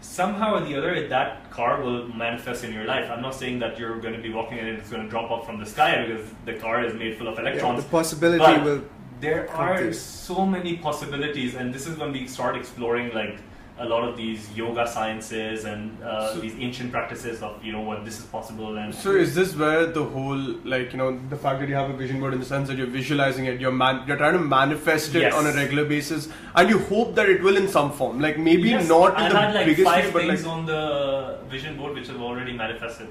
[0.00, 3.08] somehow or the other that car will manifest in your life.
[3.10, 5.30] I'm not saying that you're going to be walking in and it's going to drop
[5.30, 7.84] off from the sky because the car is made full of Yeah, electrons.
[7.84, 8.82] the possibility will.
[9.20, 13.38] there are so many possibilities, and this is when we start exploring like
[13.78, 17.80] a lot of these yoga sciences and uh, So- these ancient practices of you know
[17.80, 20.36] what this is possible and So is this where the whole
[20.72, 22.76] like you know the fact that you have a vision board in the sense that
[22.76, 25.34] you're visualizing it, you're man- you're trying to manifest it Yes.
[25.34, 28.68] on a regular basis, and you hope that it will in some form, like maybe
[28.70, 31.76] Yes, not in I the had like biggest five but things like on the vision
[31.78, 33.08] board which have already manifested.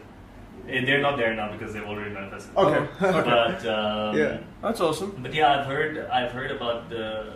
[0.70, 2.55] And they're not there now because they've already manifested.
[2.55, 4.38] okay, okay, But um, Yeah.
[4.62, 5.16] that's awesome.
[5.24, 7.34] But yeah, I've heard I've heard about the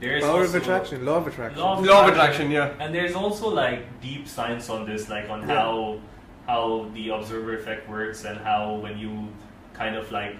[0.00, 1.60] there's Power also of attraction, law of attraction.
[1.60, 2.46] Law of Law of attraction.
[2.46, 2.84] attraction, yeah.
[2.84, 5.54] And there's also like deep science on this, like on Yeah.
[5.54, 6.00] how
[6.46, 9.28] how the observer effect works and how when you
[9.74, 10.36] kind of like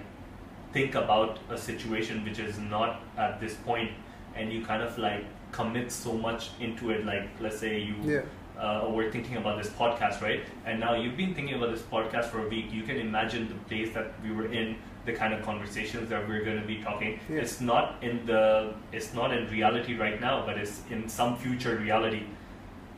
[0.71, 3.91] think about a situation which is not at this point
[4.35, 8.21] and you kind of like commit so much into it like let's say you Yeah.
[8.57, 12.25] uh, were thinking about this podcast right and now you've been thinking about this podcast
[12.25, 14.77] for a week you can imagine the place that we were in
[15.07, 17.37] the kind of conversations that we're going to be talking Yeah.
[17.45, 21.75] it's not in the it's not in reality right now but it's in some future
[21.77, 22.23] reality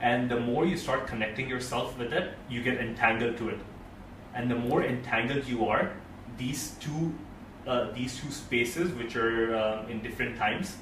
[0.01, 3.59] and the more you start connecting yourself with it you get entangled to it
[4.33, 5.91] and the more entangled you are
[6.37, 7.13] these two
[7.67, 10.77] uh, these two spaces which are um, in different times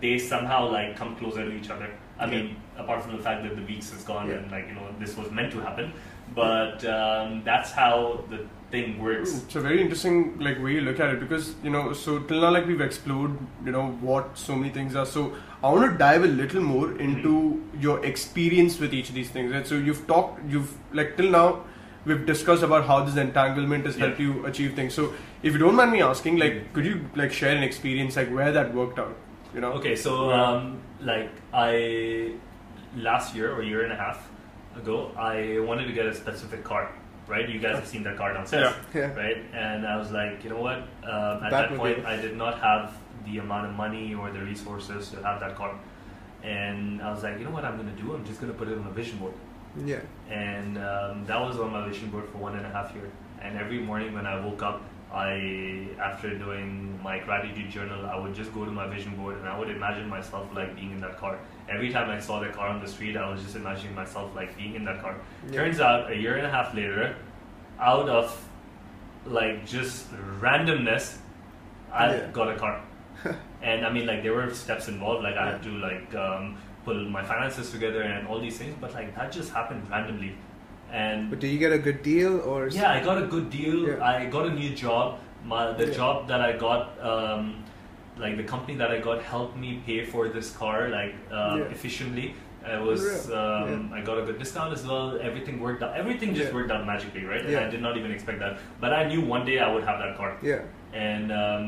[0.00, 2.32] they somehow like come closer to each other i Yeah.
[2.34, 4.38] mean apart from the fact that the weeks is gone Yeah.
[4.40, 5.92] and like you know this was meant to happen
[6.40, 7.94] but um, that's how
[8.32, 8.40] the
[8.72, 11.70] thing works hmm, It's a very interesting like way you look at it because you
[11.70, 15.06] know so till now like we've explored you know what so many things are.
[15.06, 17.00] So I want to dive a little more hmm.
[17.08, 17.34] into
[17.86, 19.52] your experience with each of these things.
[19.52, 19.66] Right?
[19.66, 21.64] So you've talked, you've like till now
[22.04, 24.06] we've discussed about how this entanglement has Yeah.
[24.06, 24.94] helped you achieve things.
[25.00, 25.12] So
[25.42, 26.72] if you don't mind me asking, like hmm.
[26.78, 29.14] could you like share an experience like where that worked out?
[29.54, 29.72] You know?
[29.82, 30.42] Okay, so Yeah.
[30.42, 30.80] um,
[31.12, 32.32] like I
[32.96, 34.28] last year or year and a half
[34.76, 36.90] ago, I wanted to get a specific car.
[37.28, 39.14] Right, you guys have seen that car downstairs, Yeah.
[39.14, 39.38] right?
[39.54, 40.78] And I was like, you know what?
[41.04, 41.76] Um, at that Batmobile.
[41.78, 42.94] point, I did not have
[43.24, 45.78] the amount of money or the resources to have that car,
[46.42, 47.64] and I was like, you know what?
[47.64, 48.12] I'm gonna do?
[48.14, 49.34] I'm just gonna put it on a vision board
[49.84, 50.00] Yeah.
[50.28, 53.08] and um, that was on my vision board for one and a half year.
[53.40, 54.82] And every morning when I woke up,
[55.12, 59.46] I after doing my gratitude journal, I would just go to my vision board and
[59.48, 61.38] I would imagine myself like being in that car.
[61.68, 64.56] Every time I saw the car on the street, I was just imagining myself like
[64.56, 65.16] being in that car.
[65.50, 65.52] Yeah.
[65.64, 67.14] Turns out a year and a half later,
[67.78, 68.48] out of
[69.26, 70.10] like just
[70.40, 71.18] randomness,
[71.92, 72.30] I Yeah.
[72.32, 72.82] got a car.
[73.62, 75.22] and I mean, like there were steps involved.
[75.22, 78.74] Like I had to like um, pull my finances together and all these things.
[78.80, 80.34] But like that just happened randomly.
[80.92, 82.68] And But did you get a good deal or?
[82.68, 83.88] yeah, I got a good deal.
[83.88, 84.04] Yeah.
[84.04, 85.18] I got a new job.
[85.44, 85.94] My the Yeah.
[85.94, 86.82] job that I got,
[87.12, 87.64] um,
[88.18, 91.64] like the company that I got, helped me pay for this car like um, Yeah.
[91.76, 92.34] efficiently.
[92.64, 95.18] It was um, I got a good discount as well.
[95.20, 95.96] Everything worked out.
[95.96, 96.54] Everything just Yeah.
[96.58, 97.40] worked out magically, right?
[97.40, 97.66] And Yeah.
[97.66, 98.58] I did not even expect that.
[98.80, 100.36] But I knew one day I would have that car.
[100.42, 100.60] Yeah.
[100.92, 101.64] And um,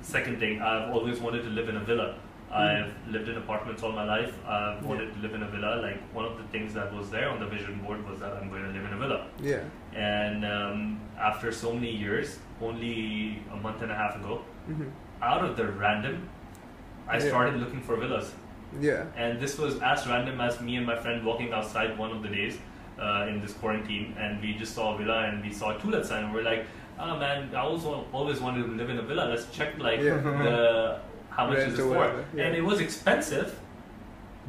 [0.00, 2.14] second thing, I've always wanted to live in a villa.
[2.52, 4.34] I've lived in apartments all my life.
[4.46, 5.80] I've wanted to live in a villa.
[5.80, 8.48] Like one of the things that was there on the vision board was that I'm
[8.50, 9.26] going to live in a villa.
[9.40, 9.62] Yeah.
[9.94, 14.88] And um, after so many years, only a month and a half ago, hmm
[15.22, 16.26] out of the random,
[17.06, 17.28] I Yeah.
[17.28, 18.32] started looking for villas.
[18.80, 19.04] Yeah.
[19.16, 22.28] And this was as random as me and my friend walking outside one of the
[22.30, 22.56] days
[22.98, 26.04] uh, in this quarantine, and we just saw a villa and we saw a to
[26.04, 26.64] sign, and we're like,
[26.98, 29.26] "Oh man, I also always wanted to live in a villa.
[29.28, 30.16] Let's check like Yeah.
[30.46, 31.00] the
[31.40, 32.44] how much Rent is this for?" yeah.
[32.44, 33.58] And it was expensive,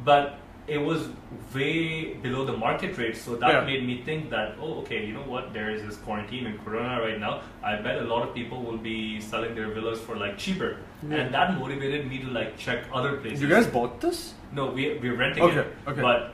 [0.04, 0.38] but
[0.68, 1.08] it was
[1.54, 3.16] way below the market rate.
[3.16, 3.64] So that Yeah.
[3.70, 5.48] made me think that, oh, okay, you know what?
[5.56, 7.32] There is this quarantine and Corona right now.
[7.70, 8.98] I bet a lot of people will be
[9.30, 11.16] selling their villas for like cheaper, Yeah.
[11.22, 13.42] and that motivated me to like check other places.
[13.42, 14.22] You guys bought this?
[14.60, 15.90] No, we we're renting Okay, it.
[15.94, 16.00] okay.
[16.10, 16.32] But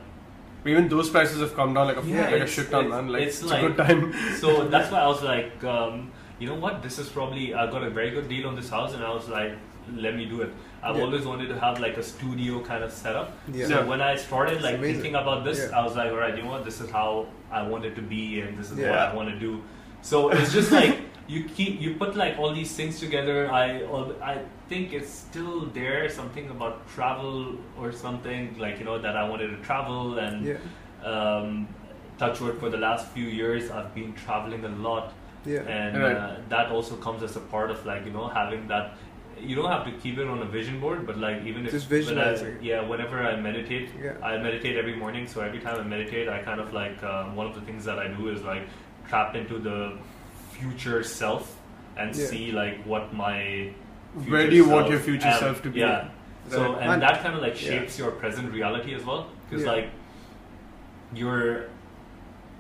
[0.71, 3.09] Even those prices have come down like a Yeah, like a shit ton, man.
[3.13, 4.01] Like it's it's, like- a good time.
[4.41, 6.83] so that's why I was like, um, you know what?
[6.87, 9.29] This is probably I got a very good deal on this house, and I was
[9.37, 9.53] like,
[9.97, 10.51] let me do it.
[10.83, 11.03] I've Yeah.
[11.05, 13.33] always wanted to have like a studio kind of setup.
[13.53, 13.67] Yeah.
[13.67, 13.85] So Yeah.
[13.87, 15.79] when I started like thinking about this, Yeah.
[15.79, 16.65] I was like, all right, you know what?
[16.65, 19.39] This is how I want it to be, and this is what I want to
[19.39, 19.63] do.
[20.03, 20.97] So it's just like
[21.29, 23.51] you keep you put like all these things together.
[23.51, 23.65] I
[24.23, 29.29] I think it's still there something about travel or something like you know that I
[29.29, 30.57] wanted to travel and Yeah.
[31.13, 31.69] um,
[32.19, 35.13] touch wood for the last few years I've been traveling a lot
[35.47, 35.61] Yeah.
[35.79, 36.17] and Right.
[36.17, 38.87] uh, that also comes as a part of like you know having that
[39.43, 41.91] you don't have to keep it on a vision board but like even if Just
[41.91, 42.59] when I- visualizing.
[42.63, 44.15] yeah whenever I meditate Yeah.
[44.23, 47.47] I meditate every morning so every time I meditate I kind of like uh, one
[47.47, 48.63] of the things that I do is like
[49.09, 49.99] tap into the
[50.53, 51.57] future self
[51.97, 52.27] and Yeah.
[52.27, 53.71] see like what my
[54.15, 55.81] Where future do you want self your future am- self to be?
[55.81, 56.09] yeah
[56.49, 56.83] so Right.
[56.83, 57.71] and And- that kind of like yeah.
[57.71, 59.73] shapes your present reality as well because Yeah.
[59.73, 59.89] like
[61.15, 61.65] you're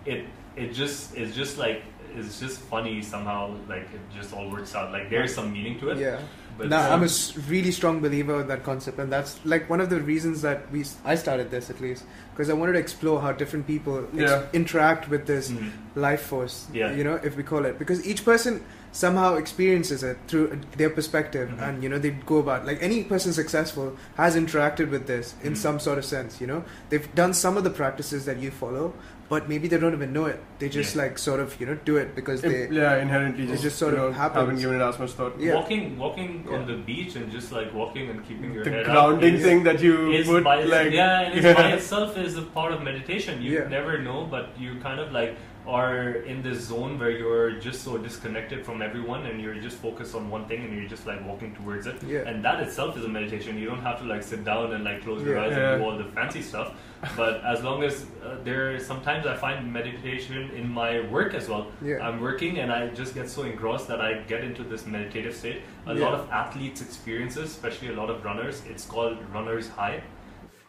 [0.06, 0.24] it
[0.56, 1.82] it just it's just like
[2.16, 5.90] it's just funny somehow like it just all works out like there's some meaning to
[5.90, 6.20] it Yeah.
[6.58, 7.08] But no, I'm a
[7.48, 10.84] really strong believer of that concept, and that's like one of the reasons that we
[11.04, 14.42] I started this at least because I wanted to explore how different people ex- Yeah.
[14.52, 16.66] interact with this mm, life force.
[16.72, 16.92] Yeah.
[16.92, 21.48] You know, if we call it, because each person somehow experiences it through their perspective,
[21.50, 21.62] Mhm.
[21.68, 25.52] and you know they go about like any person successful has interacted with this in
[25.52, 25.56] Mhm.
[25.56, 26.40] some sort of sense.
[26.40, 28.94] You know, they've done some of the practices that you follow,
[29.28, 30.40] but maybe they don't even know it.
[30.58, 31.02] They just Yeah.
[31.02, 32.68] like sort of you know do it because Im- they.
[32.76, 34.40] yeah, inherently it just, just sort you of know, happens.
[34.40, 35.34] haven't given it as much thought.
[35.38, 35.54] Yeah.
[35.54, 39.34] walking walking on the beach and just like walking and keeping your The head grounding
[39.34, 42.38] up is, thing that you is put by, like yeah and it's by itself is
[42.38, 43.68] a part of meditation you Yeah.
[43.68, 45.36] never know but you kind of like
[45.68, 50.14] are in this zone where you're just so disconnected from everyone and you're just focused
[50.14, 52.20] on one thing and you're just like walking towards it Yeah.
[52.28, 55.02] and that itself is a meditation you don't have to like sit down and like
[55.04, 55.42] close your Yeah.
[55.44, 55.72] eyes Yeah.
[55.72, 56.72] and do all the fancy stuff
[57.16, 61.66] but as long as uh, there sometimes i find meditation in my work as well
[61.82, 61.98] Yeah.
[62.08, 65.60] i'm working and i just get so engrossed that i get into this meditative state
[65.86, 70.02] a lot of athletes experiences especially a lot of runners it's called runner's high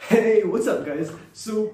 [0.07, 1.11] Hey, what's up, guys?
[1.33, 1.73] So,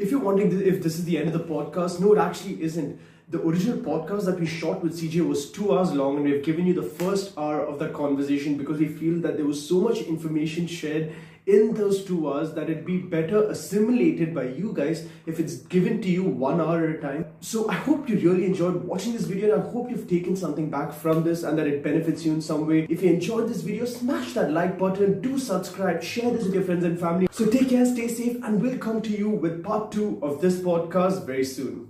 [0.00, 2.98] if you're wondering if this is the end of the podcast, no, it actually isn't.
[3.28, 6.66] The original podcast that we shot with CJ was two hours long, and we've given
[6.66, 9.98] you the first hour of that conversation because we feel that there was so much
[9.98, 11.12] information shared
[11.46, 16.00] in those two hours that it'd be better assimilated by you guys if it's given
[16.02, 17.26] to you one hour at a time.
[17.40, 20.70] So I hope you really enjoyed watching this video and I hope you've taken something
[20.70, 22.86] back from this and that it benefits you in some way.
[22.88, 26.64] If you enjoyed this video, smash that like button, do subscribe, share this with your
[26.64, 27.28] friends and family.
[27.32, 30.60] So take care, stay safe, and we'll come to you with part two of this
[30.60, 31.89] podcast very soon.